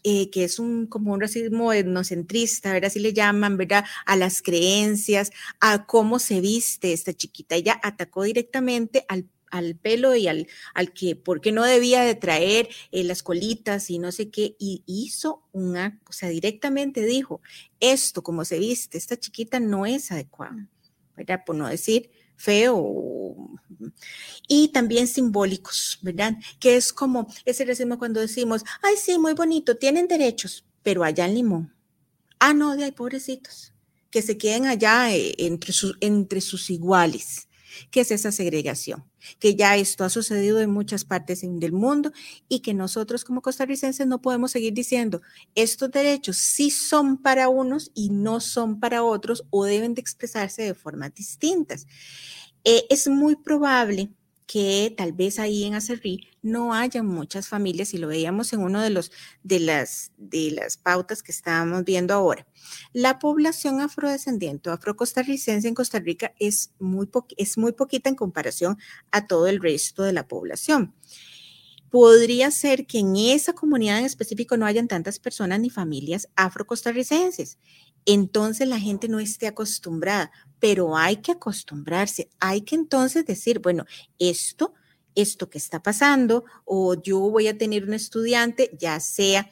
eh, 0.05 0.31
que 0.31 0.43
es 0.43 0.59
un, 0.59 0.87
como 0.89 1.13
un 1.13 1.21
racismo 1.21 1.73
etnocentrista, 1.73 2.73
¿verdad? 2.73 2.89
Así 2.89 2.99
le 2.99 3.13
llaman, 3.13 3.57
¿verdad? 3.57 3.85
A 4.05 4.17
las 4.17 4.43
creencias, 4.43 5.31
a 5.61 5.87
cómo 5.87 6.19
se 6.19 6.41
viste 6.41 6.93
esta 6.93 7.13
chiquita. 7.13 7.55
Ella 7.55 7.81
atacó 7.85 8.25
directamente 8.25 9.05
al 9.07 9.29
al 9.53 9.77
pelo 9.77 10.17
y 10.17 10.27
al, 10.27 10.49
al 10.75 10.93
que, 10.93 11.15
porque 11.15 11.53
no 11.53 11.63
debía 11.63 12.03
de 12.03 12.15
traer 12.15 12.69
eh, 12.91 13.05
las 13.05 13.23
colitas 13.23 13.91
y 13.91 13.99
no 13.99 14.11
sé 14.11 14.31
qué, 14.31 14.57
y 14.59 14.83
hizo 14.87 15.45
una, 15.53 16.01
o 16.09 16.13
sea, 16.13 16.31
directamente 16.31 17.05
dijo, 17.05 17.41
esto 17.79 18.23
como 18.23 18.45
se 18.45 18.59
viste, 18.59 18.99
esta 18.99 19.17
chiquita 19.17 19.61
no 19.61 19.87
es 19.87 20.11
adecuado, 20.11 20.57
¿verdad? 21.17 21.43
Por 21.47 21.55
no 21.55 21.69
decir 21.69 22.11
feo. 22.35 23.59
Y 24.49 24.69
también 24.69 25.07
simbólicos, 25.07 25.99
¿verdad? 26.03 26.35
Que 26.59 26.77
es 26.77 26.93
como 26.93 27.33
ese 27.45 27.65
racismo 27.65 27.99
cuando 27.99 28.21
decimos, 28.21 28.65
ay, 28.83 28.95
sí, 28.97 29.19
muy 29.19 29.35
bonito, 29.35 29.77
tienen 29.77 30.09
derechos, 30.09 30.65
pero 30.83 31.05
allá 31.05 31.27
en 31.27 31.35
Limón. 31.35 31.75
Ah, 32.41 32.55
no, 32.55 32.75
de 32.75 32.85
ahí, 32.85 32.93
pobrecitos, 32.93 33.73
que 34.11 34.23
se 34.23 34.39
queden 34.39 34.67
allá 34.67 35.15
eh, 35.15 35.35
entre, 35.39 35.73
entre 36.01 36.41
sus 36.41 36.71
iguales. 36.71 37.49
¿Qué 37.91 38.01
es 38.01 38.11
esa 38.11 38.33
segregación? 38.33 39.05
Que 39.39 39.55
ya 39.55 39.77
esto 39.77 40.05
ha 40.05 40.11
sucedido 40.11 40.61
en 40.61 40.71
muchas 40.71 41.05
partes 41.05 41.43
del 41.43 41.73
mundo 41.73 42.13
y 42.49 42.61
que 42.61 42.75
nosotros 42.75 43.25
como 43.25 43.43
costarricenses 43.43 44.07
no 44.07 44.21
podemos 44.21 44.51
seguir 44.51 44.73
diciendo, 44.73 45.23
estos 45.55 45.91
derechos 45.91 46.39
sí 46.39 46.71
son 46.71 47.19
para 47.19 47.49
unos 47.49 47.91
y 47.95 48.11
no 48.11 48.41
son 48.41 48.81
para 48.81 49.03
otros 49.03 49.45
o 49.51 49.65
deben 49.65 49.95
de 49.95 50.01
expresarse 50.01 50.63
de 50.63 50.75
formas 50.75 51.15
distintas. 51.15 51.87
Eh, 52.65 52.85
es 52.91 53.09
muy 53.09 53.37
probable 53.37 54.11
que 54.47 54.93
tal 54.97 55.13
vez 55.13 55.39
ahí 55.39 55.65
en 55.65 55.75
Acerrí 55.75 56.29
no 56.43 56.75
haya 56.75 57.03
muchas 57.03 57.49
familias 57.49 57.95
y 57.95 57.99
lo 57.99 58.09
veíamos 58.09 58.53
en 58.53 58.61
uno 58.61 58.81
de 58.83 58.91
los 58.91 59.13
de 59.43 59.61
las 59.61 60.13
de 60.17 60.51
las 60.53 60.77
pautas 60.77 61.23
que 61.23 61.33
estábamos 61.33 61.85
viendo 61.85 62.15
ahora. 62.15 62.47
La 62.93 63.19
población 63.19 63.81
afrodescendiente 63.81 64.71
o 64.71 64.73
afrocostarricense 64.73 65.69
en 65.69 65.75
Costa 65.75 66.01
Rica 66.01 66.35
es 66.39 66.73
muy 66.79 67.09
es 67.37 67.59
muy 67.59 67.73
poquita 67.73 68.09
en 68.09 68.17
comparación 68.17 68.79
a 69.11 69.27
todo 69.27 69.47
el 69.47 69.61
resto 69.61 70.03
de 70.03 70.13
la 70.13 70.27
población. 70.27 70.95
Podría 71.91 72.51
ser 72.51 72.87
que 72.87 73.01
en 73.01 73.17
esa 73.17 73.53
comunidad 73.53 73.99
en 73.99 74.07
específico 74.07 74.57
no 74.57 74.65
hayan 74.65 74.89
tantas 74.89 75.19
personas 75.19 75.61
ni 75.61 75.69
familias 75.69 76.27
afrocostarricenses. 76.37 77.59
Entonces 78.07 78.69
la 78.69 78.81
gente 78.81 79.09
no 79.09 79.21
esté 79.21 79.47
acostumbrada 79.47 80.31
pero 80.63 80.97
hay 80.97 81.17
que 81.17 81.33
acostumbrarse, 81.33 82.31
hay 82.39 82.61
que 82.61 82.77
entonces 82.77 83.27
decir, 83.27 83.59
bueno, 83.59 83.85
esto, 84.21 84.75
esto 85.17 85.51
que 85.51 85.59
está 85.59 85.83
pasando, 85.83 86.45
o 86.65 86.95
yo 86.95 87.19
voy 87.19 87.49
a 87.49 87.59
tener 87.59 87.83
un 87.83 87.95
estudiante, 87.95 88.71
ya 88.79 89.01
sea 89.01 89.51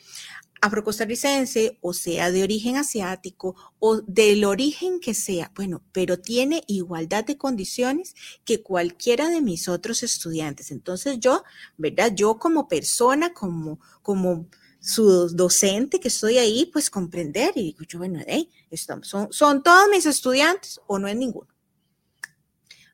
afrocostarricense 0.61 1.79
o 1.81 1.95
sea 1.95 2.31
de 2.31 2.45
origen 2.45 2.77
asiático 2.77 3.57
o 3.81 4.03
del 4.03 4.45
origen 4.45 5.01
que 5.01 5.15
sea, 5.15 5.51
bueno, 5.57 5.83
pero 5.91 6.21
tiene 6.21 6.63
igualdad 6.69 7.25
de 7.25 7.37
condiciones 7.37 8.15
que 8.45 8.63
cualquiera 8.63 9.31
de 9.31 9.41
mis 9.41 9.67
otros 9.67 10.05
estudiantes. 10.05 10.71
Entonces 10.71 11.19
yo, 11.19 11.43
¿verdad? 11.77 12.13
Yo 12.15 12.39
como 12.39 12.69
persona, 12.69 13.33
como, 13.33 13.81
como 14.03 14.47
su 14.81 15.29
docente 15.29 16.01
que 16.01 16.09
estoy 16.09 16.39
ahí, 16.39 16.69
pues 16.73 16.91
comprender 16.91 17.53
y 17.55 17.65
digo 17.65 17.85
yo, 17.87 17.99
bueno, 17.99 18.21
hey, 18.27 18.51
estamos, 18.71 19.07
son, 19.07 19.33
son 19.33 19.63
todos 19.63 19.89
mis 19.91 20.07
estudiantes 20.07 20.81
o 20.87 20.99
no 20.99 21.07
es 21.07 21.17
ninguno. 21.17 21.49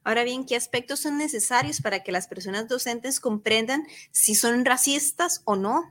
Ahora 0.03 0.23
bien, 0.23 0.47
¿qué 0.47 0.55
aspectos 0.55 1.01
son 1.01 1.19
necesarios 1.19 1.81
para 1.81 2.05
que 2.05 2.13
las 2.13 2.29
personas 2.29 2.69
docentes 2.69 3.19
comprendan 3.19 3.85
si 4.13 4.35
son 4.37 4.65
racistas 4.65 5.43
o 5.45 5.57
no? 5.57 5.83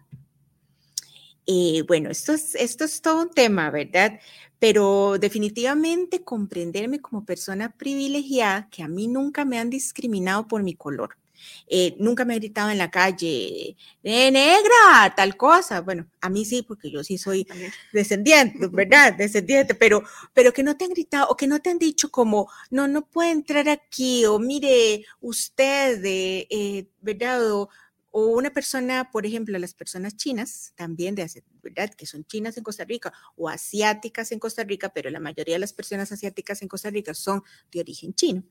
Eh, 1.46 1.84
bueno, 1.88 2.10
esto 2.10 2.34
es, 2.34 2.56
esto 2.56 2.86
es 2.86 3.02
todo 3.02 3.24
un 3.24 3.32
tema, 3.32 3.70
¿verdad? 3.72 4.20
Pero 4.58 5.18
definitivamente 5.20 6.24
comprenderme 6.24 7.02
como 7.02 7.26
persona 7.26 7.76
privilegiada, 7.78 8.70
que 8.70 8.84
a 8.84 8.88
mí 8.88 9.08
nunca 9.08 9.44
me 9.46 9.60
han 9.60 9.70
discriminado 9.70 10.48
por 10.48 10.64
mi 10.64 10.76
color. 10.76 11.18
Eh, 11.68 11.96
nunca 12.00 12.26
me 12.26 12.36
he 12.36 12.40
gritado 12.40 12.70
en 12.70 12.78
la 12.78 12.92
calle, 12.92 13.76
eh, 14.04 14.32
negra, 14.32 15.14
tal 15.16 15.38
cosa. 15.38 15.82
Bueno, 15.82 16.08
a 16.22 16.30
mí 16.30 16.46
sí, 16.46 16.64
porque 16.64 16.92
yo 16.92 17.04
sí 17.04 17.18
soy 17.18 17.48
descendiente, 17.94 18.68
¿verdad? 18.72 19.14
Descendiente, 19.14 19.76
pero, 19.76 20.04
pero 20.34 20.54
que 20.54 20.64
no 20.64 20.78
te 20.78 20.86
han 20.86 20.92
gritado 20.92 21.28
o 21.30 21.38
que 21.38 21.48
no 21.48 21.60
te 21.62 21.70
han 21.70 21.80
dicho 21.80 22.10
como, 22.12 22.50
no, 22.70 22.88
no 22.88 23.06
puede 23.06 23.32
entrar 23.32 23.70
aquí, 23.70 24.26
o 24.26 24.40
mire, 24.40 25.06
usted, 25.22 26.02
eh, 26.04 26.88
¿verdad? 27.02 27.52
O, 27.52 27.70
o 28.18 28.28
una 28.28 28.50
persona, 28.50 29.12
por 29.12 29.26
ejemplo, 29.26 29.60
las 29.60 29.74
personas 29.74 30.16
chinas, 30.16 30.72
también 30.78 31.16
de 31.16 31.44
¿verdad? 31.62 31.94
Que 31.94 32.06
son 32.06 32.24
chinas 32.24 32.56
en 32.58 32.64
Costa 32.64 32.86
Rica 32.86 33.12
o 33.36 33.50
asiáticas 33.50 34.32
en 34.32 34.40
Costa 34.40 34.64
Rica, 34.64 34.88
pero 34.88 35.10
la 35.10 35.20
mayoría 35.20 35.56
de 35.56 35.60
las 35.60 35.74
personas 35.74 36.14
asiáticas 36.14 36.62
en 36.62 36.70
Costa 36.70 36.90
Rica 36.90 37.14
son 37.14 37.44
de 37.74 37.82
origen 37.82 38.14
chino 38.14 38.44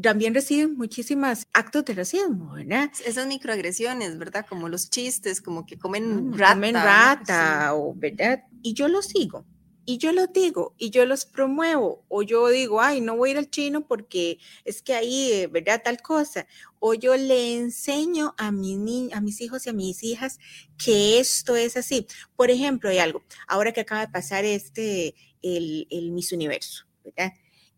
también 0.00 0.34
reciben 0.34 0.76
muchísimas 0.76 1.48
actos 1.52 1.84
de 1.84 1.94
racismo, 1.94 2.52
¿verdad? 2.52 2.90
Esas 3.04 3.26
microagresiones, 3.26 4.18
¿verdad? 4.18 4.46
Como 4.48 4.68
los 4.68 4.88
chistes, 4.88 5.40
como 5.42 5.66
que 5.66 5.78
comen 5.78 6.30
mm, 6.30 6.34
rata. 6.34 6.54
Comen 6.54 6.74
rata, 6.74 7.74
o, 7.74 7.94
¿verdad? 7.94 8.44
Y 8.62 8.74
yo 8.74 8.88
los 8.88 9.06
sigo, 9.06 9.44
y 9.84 9.98
yo 9.98 10.12
los 10.12 10.32
digo, 10.32 10.74
y 10.78 10.90
yo 10.90 11.04
los 11.04 11.26
promuevo, 11.26 12.04
o 12.08 12.22
yo 12.22 12.48
digo, 12.48 12.80
ay, 12.80 13.00
no 13.00 13.16
voy 13.16 13.30
a 13.30 13.32
ir 13.32 13.38
al 13.38 13.50
chino 13.50 13.86
porque 13.86 14.38
es 14.64 14.80
que 14.80 14.94
ahí, 14.94 15.32
eh, 15.32 15.46
¿verdad? 15.48 15.82
Tal 15.84 16.00
cosa. 16.00 16.46
O 16.78 16.94
yo 16.94 17.16
le 17.16 17.56
enseño 17.56 18.34
a, 18.38 18.52
mi 18.52 19.10
a 19.12 19.20
mis 19.20 19.40
hijos 19.40 19.66
y 19.66 19.70
a 19.70 19.72
mis 19.72 20.02
hijas 20.04 20.38
que 20.78 21.18
esto 21.18 21.56
es 21.56 21.76
así. 21.76 22.06
Por 22.36 22.50
ejemplo, 22.50 22.90
hay 22.90 22.98
algo, 22.98 23.22
ahora 23.48 23.72
que 23.72 23.80
acaba 23.80 24.06
de 24.06 24.12
pasar 24.12 24.44
este, 24.44 25.14
el, 25.42 25.86
el 25.90 26.12
Miss 26.12 26.32
Universo, 26.32 26.86
¿verdad? 27.04 27.32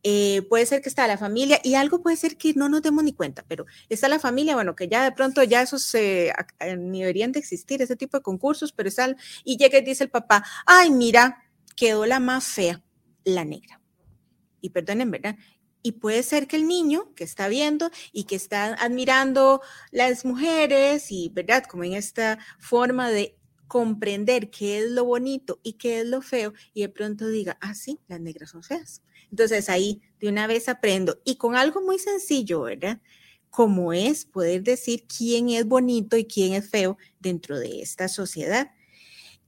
Eh, 0.07 0.43
puede 0.51 0.67
ser 0.67 0.83
que 0.83 0.91
está 0.91 1.09
la 1.09 1.17
familia 1.17 1.59
y 1.65 1.77
algo 1.77 2.03
puede 2.03 2.19
ser 2.19 2.37
que 2.37 2.53
no 2.53 2.69
nos 2.69 2.83
demos 2.83 3.03
ni 3.03 3.15
cuenta, 3.15 3.43
pero 3.49 3.65
está 3.89 4.07
la 4.07 4.19
familia, 4.19 4.55
bueno, 4.55 4.77
que 4.77 4.87
ya 4.87 5.03
de 5.03 5.13
pronto 5.13 5.43
ya 5.43 5.63
esos 5.63 5.83
se 5.83 6.29
eh, 6.61 6.77
ni 6.77 7.01
deberían 7.01 7.33
de 7.33 7.39
existir, 7.39 7.81
ese 7.81 7.97
tipo 7.97 8.19
de 8.19 8.23
concursos, 8.23 8.71
pero 8.73 8.91
está, 8.91 9.17
y 9.45 9.57
llega 9.57 9.79
y 9.79 9.83
dice 9.83 10.05
el 10.05 10.11
papá, 10.11 10.45
ay, 10.67 10.91
mira, 10.91 11.43
quedó 11.75 12.05
la 12.05 12.21
más 12.21 12.45
fea, 12.45 12.83
la 13.25 13.47
negra. 13.47 13.81
Y 14.61 14.71
perdonen, 14.71 15.11
¿verdad? 15.11 15.37
Y 15.83 15.93
puede 15.93 16.23
ser 16.23 16.49
que 16.49 16.57
el 16.57 16.69
niño 16.69 17.15
que 17.15 17.25
está 17.25 17.49
viendo 17.49 17.91
y 18.13 18.25
que 18.25 18.37
está 18.37 18.75
admirando 18.75 19.63
las 19.91 20.27
mujeres 20.27 21.11
y, 21.11 21.31
¿verdad? 21.31 21.65
Como 21.65 21.85
en 21.85 21.95
esta 21.95 22.39
forma 22.59 23.11
de 23.11 23.39
comprender 23.69 24.51
qué 24.51 24.81
es 24.81 24.91
lo 24.91 25.05
bonito 25.05 25.61
y 25.63 25.75
qué 25.75 26.01
es 26.01 26.07
lo 26.07 26.23
feo 26.23 26.53
y 26.73 26.83
de 26.83 26.89
pronto 26.89 27.29
diga, 27.29 27.59
ah, 27.61 27.75
sí, 27.75 28.01
las 28.09 28.21
negras 28.21 28.51
son 28.51 28.63
feas. 28.63 29.03
Entonces 29.31 29.69
ahí 29.69 30.01
de 30.21 30.29
una 30.29 30.47
vez 30.47 30.69
aprendo 30.69 31.21
y 31.25 31.37
con 31.37 31.57
algo 31.57 31.81
muy 31.83 31.99
sencillo, 31.99 32.63
¿verdad? 32.63 33.01
Como 33.51 33.93
es 33.93 34.25
poder 34.25 34.63
decir 34.63 35.07
quién 35.07 35.49
es 35.51 35.67
bonito 35.67 36.17
y 36.17 36.25
quién 36.25 36.55
es 36.55 36.69
feo 36.69 36.97
dentro 37.21 37.59
de 37.59 37.83
esta 37.83 38.09
sociedad. 38.09 38.71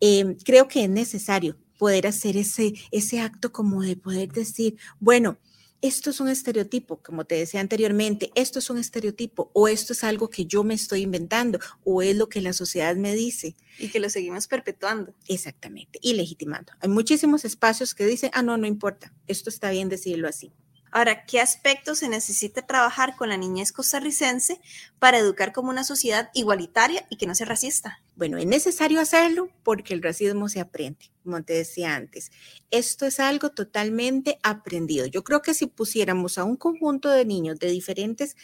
Em, 0.01 0.37
creo 0.45 0.69
que 0.69 0.85
es 0.85 0.91
necesario 0.91 1.57
poder 1.79 2.07
hacer 2.07 2.37
ese, 2.37 2.75
ese 2.91 3.21
acto 3.21 3.53
como 3.53 3.83
de 3.83 3.97
poder 3.97 4.33
decir, 4.33 4.77
bueno, 4.99 5.39
esto 5.83 6.11
es 6.11 6.21
un 6.21 6.29
estereotipo, 6.29 6.99
como 7.03 7.25
te 7.25 7.37
decía 7.37 7.61
anteriormente, 7.61 8.31
esto 8.35 8.59
es 8.59 8.71
un 8.71 8.79
estereotipo 8.79 9.51
o 9.53 9.69
esto 9.69 9.93
es 9.93 10.05
algo 10.05 10.31
que 10.31 10.47
yo 10.47 10.65
me 10.65 10.75
estoy 10.75 11.03
inventando 11.03 11.59
o 11.85 12.03
es 12.03 12.17
lo 12.17 12.29
que 12.29 12.41
la 12.41 12.53
sociedad 12.53 12.97
me 12.97 13.15
dice. 13.15 13.57
Y 13.79 13.89
que 13.89 14.01
lo 14.01 14.09
seguimos 14.11 14.47
perpetuando. 14.47 15.15
Exactamente, 15.29 15.99
y 16.03 16.15
legitimando. 16.15 16.73
Hay 16.81 16.89
muchísimos 16.89 17.45
espacios 17.45 17.95
que 17.95 18.07
dicen, 18.07 18.31
ah, 18.33 18.43
no, 18.43 18.57
no 18.57 18.67
importa, 18.67 19.13
esto 19.27 19.51
está 19.51 19.71
bien 19.71 19.89
decirlo 19.89 20.29
así. 20.29 20.53
Ahora, 20.93 21.27
¿qué 21.27 21.41
aspectos 21.41 21.99
se 21.99 22.09
necesita 22.09 22.63
trabajar 22.67 23.17
con 23.17 23.29
la 23.29 23.37
niñez 23.37 23.73
costarricense 23.73 24.61
para 24.99 25.19
educar 25.19 25.53
como 25.53 25.69
una 25.69 25.85
sociedad 25.85 26.31
igualitaria 26.33 27.07
y 27.11 27.17
que 27.17 27.27
no 27.27 27.35
sea 27.35 27.47
racista? 27.47 28.01
Bueno, 28.17 28.39
es 28.39 28.47
necesario 28.47 28.99
hacerlo 28.99 29.51
porque 29.63 29.93
el 29.93 30.03
racismo 30.03 30.49
se 30.49 30.59
aprende, 30.59 31.13
como 31.23 31.43
te 31.45 31.53
decía 31.53 31.95
antes. 31.95 32.31
Esto 32.71 33.05
es 33.05 33.21
algo 33.21 33.51
totalmente 33.51 34.39
aprendido. 34.43 35.05
Yo 35.05 35.23
creo 35.23 35.43
que 35.43 35.53
si 35.53 35.67
pusiéramos 35.67 36.39
a 36.39 36.45
un 36.45 36.57
conjunto 36.57 37.11
de 37.11 37.27
niños 37.27 37.59
de 37.59 37.71
diferentes 37.71 38.35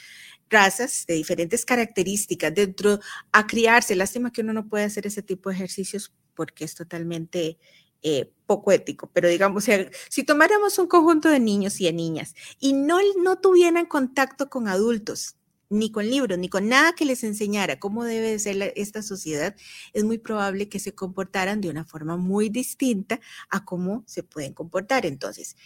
razas, 0.51 1.07
de 1.07 1.15
diferentes 1.15 1.65
características 1.65 2.55
dentro 2.55 3.01
a 3.33 3.47
criarse, 3.47 3.97
lástima 3.97 4.31
que 4.31 4.43
uno 4.43 4.53
no 4.53 4.69
puede 4.69 4.85
hacer 4.85 5.07
ese 5.07 5.23
tipo 5.23 5.49
de 5.49 5.57
ejercicios 5.57 6.13
porque 6.35 6.65
es 6.65 6.75
totalmente 6.75 7.59
eh, 8.03 8.31
poco 8.47 8.73
ético, 8.73 9.11
pero 9.15 9.29
digamos, 9.29 9.65
si 10.11 10.25
tomáramos 10.25 10.79
un 10.79 10.87
conjunto 10.87 11.31
de 11.31 11.41
niños 11.41 11.81
y 11.81 11.85
de 11.85 11.93
niñas 11.95 12.35
y 12.61 12.75
no, 12.75 12.99
no 13.23 13.39
tuvieran 13.39 13.87
contacto 13.87 14.51
con 14.51 14.69
adultos, 14.69 15.37
ni 15.73 15.91
con 15.91 16.09
libros, 16.09 16.39
ni 16.39 16.49
con 16.49 16.69
nada 16.69 16.95
que 16.95 17.05
les 17.05 17.25
enseñara 17.25 17.81
cómo 17.81 18.05
debe 18.05 18.39
ser 18.39 18.73
esta 18.77 19.03
sociedad, 19.03 19.57
es 19.93 20.05
muy 20.05 20.19
probable 20.19 20.69
que 20.69 20.79
se 20.79 20.95
comportaran 20.95 21.61
de 21.61 21.71
una 21.71 21.85
forma 21.85 22.17
muy 22.17 22.49
distinta 22.49 23.21
a 23.51 23.65
cómo 23.65 24.05
se 24.07 24.23
pueden 24.23 24.53
comportar. 24.53 25.07
Entonces, 25.07 25.57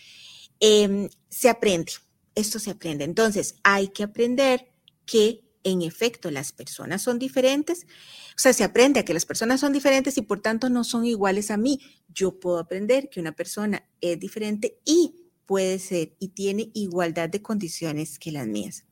em, 0.61 1.09
se 1.29 1.49
aprende, 1.49 1.93
esto 2.35 2.59
se 2.59 2.71
aprende. 2.71 3.05
Entonces, 3.05 3.57
hay 3.63 3.89
que 3.89 4.05
aprender 4.05 4.73
que 5.05 5.43
en 5.65 5.83
efecto 5.83 6.31
las 6.31 6.53
personas 6.53 7.03
son 7.03 7.19
diferentes. 7.19 7.87
O 8.31 8.39
sea, 8.39 8.53
se 8.53 8.63
aprende 8.63 9.01
a 9.01 9.05
que 9.05 9.15
las 9.15 9.27
personas 9.27 9.61
son 9.61 9.73
diferentes 9.73 10.17
y 10.17 10.23
por 10.23 10.41
tanto 10.41 10.71
no 10.71 10.85
son 10.85 11.05
iguales 11.05 11.51
a 11.51 11.57
mí. 11.57 11.81
Yo 12.09 12.39
puedo 12.39 12.59
aprender 12.59 13.11
que 13.11 13.19
una 13.19 13.33
persona 13.33 13.85
es 14.01 14.21
diferente 14.21 14.79
y 14.85 15.27
puede 15.45 15.79
ser 15.81 16.15
y 16.21 16.29
tiene 16.29 16.71
igualdad 16.75 17.29
de 17.29 17.43
condiciones 17.43 18.19
que 18.19 18.31
las 18.31 18.47
mías. 18.47 18.85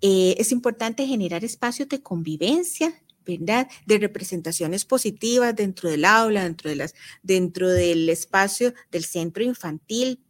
Eh, 0.00 0.36
es 0.38 0.52
importante 0.52 1.06
generar 1.06 1.44
espacios 1.44 1.88
de 1.88 2.02
convivencia, 2.02 2.94
¿verdad? 3.26 3.68
De 3.86 3.98
representaciones 3.98 4.84
positivas 4.84 5.54
dentro 5.54 5.90
del 5.90 6.04
aula, 6.04 6.44
dentro, 6.44 6.70
de 6.70 6.76
las, 6.76 6.94
dentro 7.22 7.68
del 7.68 8.08
espacio 8.08 8.74
del 8.90 9.04
centro 9.04 9.42
infantil, 9.42 10.20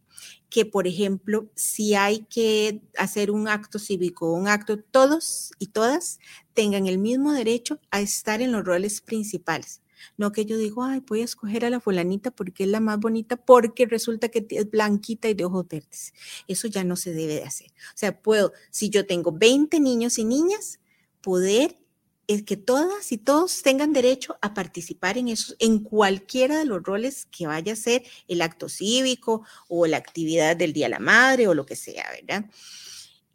que, 0.49 0.65
por 0.65 0.87
ejemplo, 0.87 1.49
si 1.55 1.93
hay 1.93 2.25
que 2.29 2.81
hacer 2.97 3.31
un 3.31 3.47
acto 3.47 3.79
cívico, 3.79 4.33
un 4.33 4.47
acto, 4.47 4.79
todos 4.79 5.51
y 5.59 5.67
todas 5.67 6.19
tengan 6.53 6.87
el 6.87 6.97
mismo 6.97 7.31
derecho 7.33 7.79
a 7.91 8.01
estar 8.01 8.41
en 8.41 8.51
los 8.51 8.65
roles 8.65 9.01
principales. 9.01 9.81
No 10.17 10.31
que 10.31 10.45
yo 10.45 10.57
digo, 10.57 10.83
ay, 10.83 11.01
voy 11.05 11.21
a 11.21 11.25
escoger 11.25 11.65
a 11.65 11.69
la 11.69 11.79
fulanita 11.79 12.31
porque 12.31 12.63
es 12.63 12.69
la 12.69 12.79
más 12.79 12.99
bonita, 12.99 13.37
porque 13.37 13.85
resulta 13.85 14.29
que 14.29 14.45
es 14.49 14.69
blanquita 14.69 15.29
y 15.29 15.33
de 15.33 15.45
ojos 15.45 15.67
verdes. 15.67 16.13
Eso 16.47 16.67
ya 16.67 16.83
no 16.83 16.95
se 16.95 17.13
debe 17.13 17.35
de 17.35 17.43
hacer. 17.43 17.67
O 17.67 17.97
sea, 17.97 18.21
puedo, 18.21 18.53
si 18.69 18.89
yo 18.89 19.05
tengo 19.05 19.31
20 19.31 19.79
niños 19.79 20.17
y 20.17 20.25
niñas, 20.25 20.79
poder 21.21 21.77
es 22.29 22.43
que 22.43 22.57
todas 22.57 23.11
y 23.11 23.17
todos 23.17 23.63
tengan 23.63 23.91
derecho 23.91 24.37
a 24.43 24.53
participar 24.53 25.17
en 25.17 25.29
eso, 25.29 25.55
en 25.57 25.79
cualquiera 25.79 26.59
de 26.59 26.65
los 26.65 26.83
roles 26.83 27.25
que 27.25 27.47
vaya 27.47 27.73
a 27.73 27.75
ser 27.75 28.03
el 28.27 28.43
acto 28.43 28.69
cívico 28.69 29.43
o 29.67 29.87
la 29.87 29.97
actividad 29.97 30.55
del 30.55 30.71
Día 30.71 30.85
de 30.85 30.91
la 30.91 30.99
Madre 30.99 31.47
o 31.47 31.55
lo 31.55 31.65
que 31.65 31.75
sea, 31.75 32.05
¿verdad? 32.11 32.45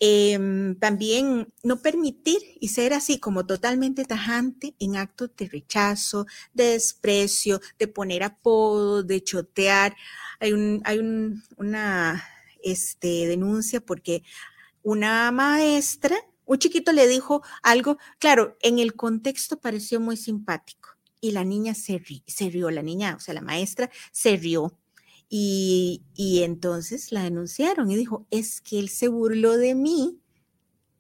Em, 0.07 0.75
también 0.79 1.51
no 1.63 1.81
permitir 1.81 2.37
y 2.61 2.69
ser 2.69 2.93
así 2.93 3.19
como 3.19 3.47
totalmente 3.47 4.05
tajante 4.05 4.75
en 4.79 4.97
actos 4.97 5.31
de 5.35 5.49
rechazo, 5.49 6.27
de 6.53 6.73
desprecio, 6.73 7.63
de 7.79 7.89
poner 7.89 8.23
apodos, 8.23 9.07
de 9.07 9.25
chotear. 9.25 9.97
Hay, 10.41 10.53
un, 10.53 10.83
hay 10.85 10.99
una 11.57 12.23
este, 12.63 13.27
denuncia 13.27 13.81
porque 13.81 14.23
una 14.83 15.33
maestra, 15.33 16.19
un 16.45 16.59
chiquito 16.59 16.93
le 16.93 17.09
dijo 17.09 17.43
algo, 17.63 17.97
claro, 18.19 18.59
en 18.61 18.79
el 18.81 18.97
contexto 18.97 19.59
pareció 19.59 20.01
muy 20.01 20.19
simpático 20.19 20.91
y 21.23 21.31
la 21.31 21.45
niña 21.45 21.73
se, 21.75 22.03
se 22.27 22.51
rió, 22.51 22.71
la 22.71 22.83
niña, 22.83 23.15
o 23.17 23.21
sea, 23.21 23.33
la 23.33 23.41
maestra 23.41 23.91
se 24.13 24.37
rió 24.37 24.79
y, 25.29 26.03
entonces 26.17 27.11
la 27.13 27.25
denunciaron 27.25 27.91
y 27.91 27.97
dijo, 27.97 28.27
es 28.31 28.61
que 28.61 28.79
él 28.79 28.89
se 28.89 29.09
burló 29.09 29.57
de 29.57 29.75
mí 29.75 30.21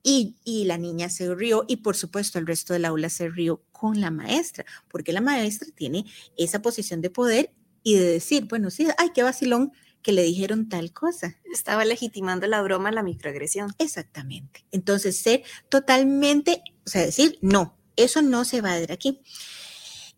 y, 0.02 0.37
y, 0.44 0.64
la 0.64 0.76
niña 0.76 1.08
se 1.08 1.34
rió 1.34 1.64
y 1.68 1.76
por 1.76 1.96
supuesto 1.96 2.38
el 2.38 2.46
resto 2.46 2.72
del 2.72 2.84
aula 2.84 3.08
se 3.10 3.28
rió 3.28 3.62
con 3.72 4.00
la 4.00 4.10
maestra, 4.10 4.64
porque 4.88 5.12
la 5.12 5.20
maestra 5.20 5.68
tiene 5.74 6.04
esa 6.37 6.60
posición 6.62 7.00
de 7.00 7.10
poder 7.10 7.52
y 7.82 7.94
de 7.96 8.04
decir, 8.04 8.46
bueno, 8.48 8.70
sí, 8.70 8.87
ay, 8.98 9.10
qué 9.14 9.22
vacilón 9.22 9.72
que 10.02 10.12
le 10.12 10.22
dijeron 10.22 10.68
tal 10.68 10.92
cosa. 10.92 11.37
Estaba 11.52 11.84
legitimando 11.84 12.46
la 12.46 12.60
broma, 12.62 12.92
la 12.92 13.02
microagresión. 13.02 13.72
Exactamente. 13.78 14.66
Entonces, 14.70 15.16
ser 15.16 15.42
totalmente, 15.70 16.62
o 16.87 16.90
sea, 16.90 17.02
decir, 17.02 17.38
no, 17.40 17.78
eso 17.96 18.20
no 18.20 18.44
se 18.44 18.60
va 18.60 18.72
a 18.72 18.80
dar 18.80 18.92
aquí. 18.92 19.22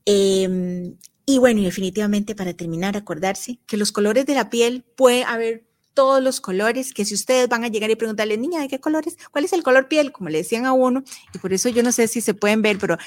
Eh, 0.05 0.97
y 1.27 1.39
bueno, 1.39 1.61
y 1.61 1.65
definitivamente 1.65 2.35
para 2.37 2.55
terminar, 2.55 2.97
acordarse 2.97 3.59
que 3.67 3.77
los 3.77 3.91
colores 3.93 4.27
de 4.27 4.35
la 4.35 4.49
piel 4.49 4.85
puede 4.97 5.25
haber 5.25 5.67
todos 5.93 6.23
los 6.23 6.43
colores, 6.43 6.93
que 6.93 7.07
si 7.07 7.15
ustedes 7.15 7.49
van 7.49 7.65
a 7.65 7.69
llegar 7.69 7.91
y 7.91 7.97
preguntarle, 7.97 8.37
niña, 8.37 8.61
¿de 8.61 8.69
qué 8.69 8.79
colores? 8.79 9.17
¿Cuál 9.33 9.47
es 9.47 9.55
el 9.55 9.62
color 9.62 9.89
piel? 9.89 10.12
Como 10.12 10.29
le 10.29 10.39
decían 10.39 10.67
a 10.67 10.75
uno, 10.75 11.03
y 11.35 11.39
por 11.39 11.55
eso 11.55 11.71
yo 11.71 11.83
no 11.83 11.91
sé 11.91 12.07
si 12.07 12.21
se 12.21 12.35
pueden 12.35 12.61
ver, 12.61 12.79
pero 12.79 12.99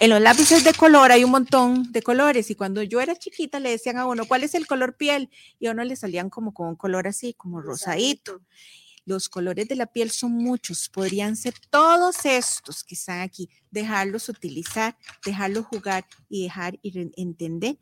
en 0.00 0.10
los 0.10 0.22
lápices 0.22 0.64
de 0.64 0.72
color 0.72 1.12
hay 1.12 1.22
un 1.22 1.30
montón 1.30 1.92
de 1.92 2.02
colores, 2.02 2.50
y 2.50 2.54
cuando 2.54 2.82
yo 2.82 3.00
era 3.00 3.14
chiquita 3.14 3.60
le 3.60 3.70
decían 3.70 3.98
a 3.98 4.06
uno, 4.06 4.24
¿cuál 4.24 4.42
es 4.42 4.54
el 4.54 4.66
color 4.66 4.96
piel? 4.96 5.28
Y 5.58 5.66
a 5.66 5.72
uno 5.72 5.84
le 5.84 5.94
salían 5.96 6.30
como 6.30 6.54
con 6.54 6.68
un 6.68 6.76
color 6.76 7.06
así, 7.06 7.34
como 7.34 7.60
rosadito. 7.60 8.40
Los 9.10 9.28
colores 9.28 9.66
de 9.66 9.74
la 9.74 9.86
piel 9.86 10.12
son 10.12 10.30
muchos, 10.30 10.88
podrían 10.88 11.34
ser 11.34 11.54
todos 11.68 12.24
estos 12.24 12.84
que 12.84 12.94
están 12.94 13.22
aquí, 13.22 13.50
dejarlos 13.72 14.28
utilizar, 14.28 14.96
dejarlos 15.26 15.66
jugar 15.66 16.06
y 16.28 16.44
dejar 16.44 16.78
y 16.80 17.12
entender 17.20 17.76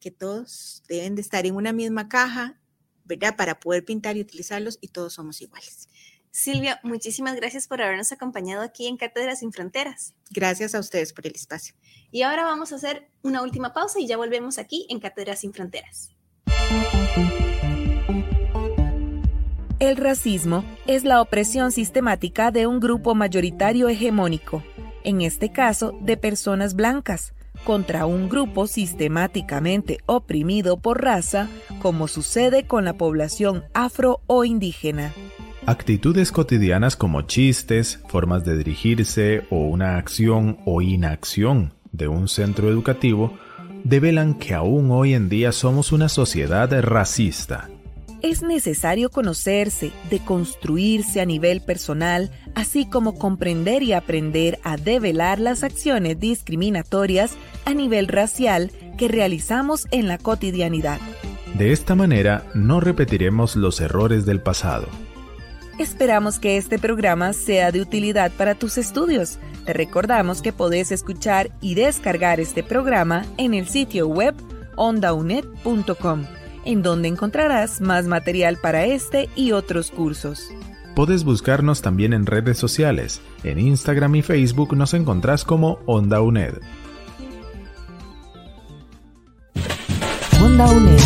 que 0.00 0.10
todos 0.10 0.82
deben 0.88 1.14
de 1.14 1.20
estar 1.20 1.44
en 1.44 1.56
una 1.56 1.74
misma 1.74 2.08
caja, 2.08 2.58
¿verdad? 3.04 3.36
Para 3.36 3.60
poder 3.60 3.84
pintar 3.84 4.16
y 4.16 4.22
utilizarlos 4.22 4.78
y 4.80 4.88
todos 4.88 5.12
somos 5.12 5.42
iguales. 5.42 5.90
Silvia, 6.30 6.80
muchísimas 6.84 7.36
gracias 7.36 7.68
por 7.68 7.82
habernos 7.82 8.10
acompañado 8.10 8.62
aquí 8.62 8.86
en 8.86 8.96
Cátedras 8.96 9.40
Sin 9.40 9.52
Fronteras. 9.52 10.14
Gracias 10.30 10.74
a 10.74 10.80
ustedes 10.80 11.12
por 11.12 11.26
el 11.26 11.34
espacio. 11.34 11.74
Y 12.10 12.22
ahora 12.22 12.44
vamos 12.44 12.72
a 12.72 12.76
hacer 12.76 13.10
una 13.20 13.42
última 13.42 13.74
pausa 13.74 14.00
y 14.00 14.06
ya 14.06 14.16
volvemos 14.16 14.56
aquí 14.56 14.86
en 14.88 15.00
Cátedras 15.00 15.40
Sin 15.40 15.52
Fronteras. 15.52 16.14
El 19.80 19.96
racismo 19.96 20.62
es 20.86 21.04
la 21.04 21.22
opresión 21.22 21.72
sistemática 21.72 22.50
de 22.50 22.66
un 22.66 22.80
grupo 22.80 23.14
mayoritario 23.14 23.88
hegemónico, 23.88 24.62
en 25.04 25.22
este 25.22 25.52
caso 25.52 25.98
de 26.02 26.18
personas 26.18 26.74
blancas, 26.74 27.32
contra 27.64 28.04
un 28.04 28.28
grupo 28.28 28.66
sistemáticamente 28.66 29.96
oprimido 30.04 30.76
por 30.76 31.02
raza, 31.02 31.48
como 31.80 32.08
sucede 32.08 32.66
con 32.66 32.84
la 32.84 32.98
población 32.98 33.64
afro 33.72 34.20
o 34.26 34.44
indígena. 34.44 35.14
Actitudes 35.64 36.30
cotidianas 36.30 36.94
como 36.94 37.22
chistes, 37.22 38.00
formas 38.06 38.44
de 38.44 38.58
dirigirse 38.58 39.46
o 39.48 39.64
una 39.64 39.96
acción 39.96 40.58
o 40.66 40.82
inacción 40.82 41.72
de 41.90 42.06
un 42.06 42.28
centro 42.28 42.68
educativo 42.68 43.32
develan 43.82 44.34
que 44.34 44.52
aún 44.52 44.90
hoy 44.90 45.14
en 45.14 45.30
día 45.30 45.52
somos 45.52 45.90
una 45.90 46.10
sociedad 46.10 46.70
racista 46.82 47.70
es 48.22 48.42
necesario 48.42 49.10
conocerse, 49.10 49.92
deconstruirse 50.10 51.20
a 51.20 51.24
nivel 51.24 51.60
personal, 51.60 52.30
así 52.54 52.88
como 52.88 53.18
comprender 53.18 53.82
y 53.82 53.92
aprender 53.92 54.58
a 54.62 54.76
develar 54.76 55.38
las 55.40 55.64
acciones 55.64 56.18
discriminatorias 56.18 57.36
a 57.64 57.74
nivel 57.74 58.08
racial 58.08 58.70
que 58.98 59.08
realizamos 59.08 59.86
en 59.90 60.08
la 60.08 60.18
cotidianidad. 60.18 61.00
De 61.54 61.72
esta 61.72 61.94
manera 61.94 62.44
no 62.54 62.80
repetiremos 62.80 63.56
los 63.56 63.80
errores 63.80 64.26
del 64.26 64.40
pasado. 64.40 64.86
Esperamos 65.78 66.38
que 66.38 66.58
este 66.58 66.78
programa 66.78 67.32
sea 67.32 67.72
de 67.72 67.80
utilidad 67.80 68.30
para 68.32 68.54
tus 68.54 68.76
estudios. 68.76 69.38
Te 69.64 69.72
recordamos 69.72 70.42
que 70.42 70.52
podés 70.52 70.92
escuchar 70.92 71.50
y 71.60 71.74
descargar 71.74 72.38
este 72.38 72.62
programa 72.62 73.24
en 73.38 73.54
el 73.54 73.66
sitio 73.66 74.06
web 74.06 74.34
ondaunet.com 74.76 76.26
en 76.64 76.82
donde 76.82 77.08
encontrarás 77.08 77.80
más 77.80 78.06
material 78.06 78.56
para 78.56 78.84
este 78.84 79.28
y 79.34 79.52
otros 79.52 79.90
cursos. 79.90 80.50
Puedes 80.94 81.24
buscarnos 81.24 81.82
también 81.82 82.12
en 82.12 82.26
redes 82.26 82.58
sociales. 82.58 83.20
En 83.44 83.58
Instagram 83.58 84.16
y 84.16 84.22
Facebook 84.22 84.76
nos 84.76 84.92
encontrás 84.94 85.44
como 85.44 85.78
Onda 85.86 86.20
UNED. 86.20 86.54
Onda 90.42 90.66
UNED. 90.70 91.00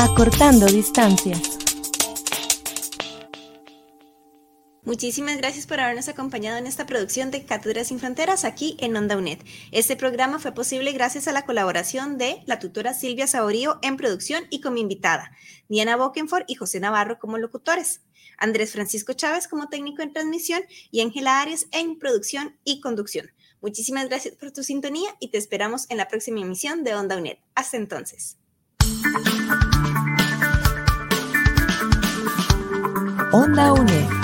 Acortando 0.00 0.66
distancias. 0.66 1.63
Muchísimas 4.84 5.38
gracias 5.38 5.66
por 5.66 5.80
habernos 5.80 6.08
acompañado 6.08 6.58
en 6.58 6.66
esta 6.66 6.84
producción 6.84 7.30
de 7.30 7.46
Cátedras 7.46 7.88
sin 7.88 7.98
Fronteras 7.98 8.44
aquí 8.44 8.76
en 8.80 8.94
Onda 8.94 9.16
UNED. 9.16 9.38
Este 9.72 9.96
programa 9.96 10.38
fue 10.38 10.52
posible 10.52 10.92
gracias 10.92 11.26
a 11.26 11.32
la 11.32 11.46
colaboración 11.46 12.18
de 12.18 12.42
la 12.44 12.58
tutora 12.58 12.92
Silvia 12.92 13.26
Saborío 13.26 13.78
en 13.80 13.96
producción 13.96 14.44
y 14.50 14.60
como 14.60 14.76
invitada, 14.76 15.32
Diana 15.70 15.96
Bokenford 15.96 16.44
y 16.48 16.56
José 16.56 16.80
Navarro 16.80 17.18
como 17.18 17.38
locutores, 17.38 18.02
Andrés 18.36 18.72
Francisco 18.72 19.14
Chávez 19.14 19.48
como 19.48 19.70
técnico 19.70 20.02
en 20.02 20.12
transmisión 20.12 20.62
y 20.90 21.00
Ángela 21.00 21.40
Arias 21.40 21.66
en 21.72 21.98
producción 21.98 22.58
y 22.62 22.82
conducción. 22.82 23.30
Muchísimas 23.62 24.10
gracias 24.10 24.34
por 24.34 24.52
tu 24.52 24.62
sintonía 24.62 25.16
y 25.18 25.28
te 25.28 25.38
esperamos 25.38 25.86
en 25.88 25.96
la 25.96 26.08
próxima 26.08 26.42
emisión 26.42 26.84
de 26.84 26.94
Onda 26.94 27.16
UNED. 27.16 27.38
Hasta 27.54 27.78
entonces. 27.78 28.36
Onda 33.32 33.72
UNED 33.72 34.23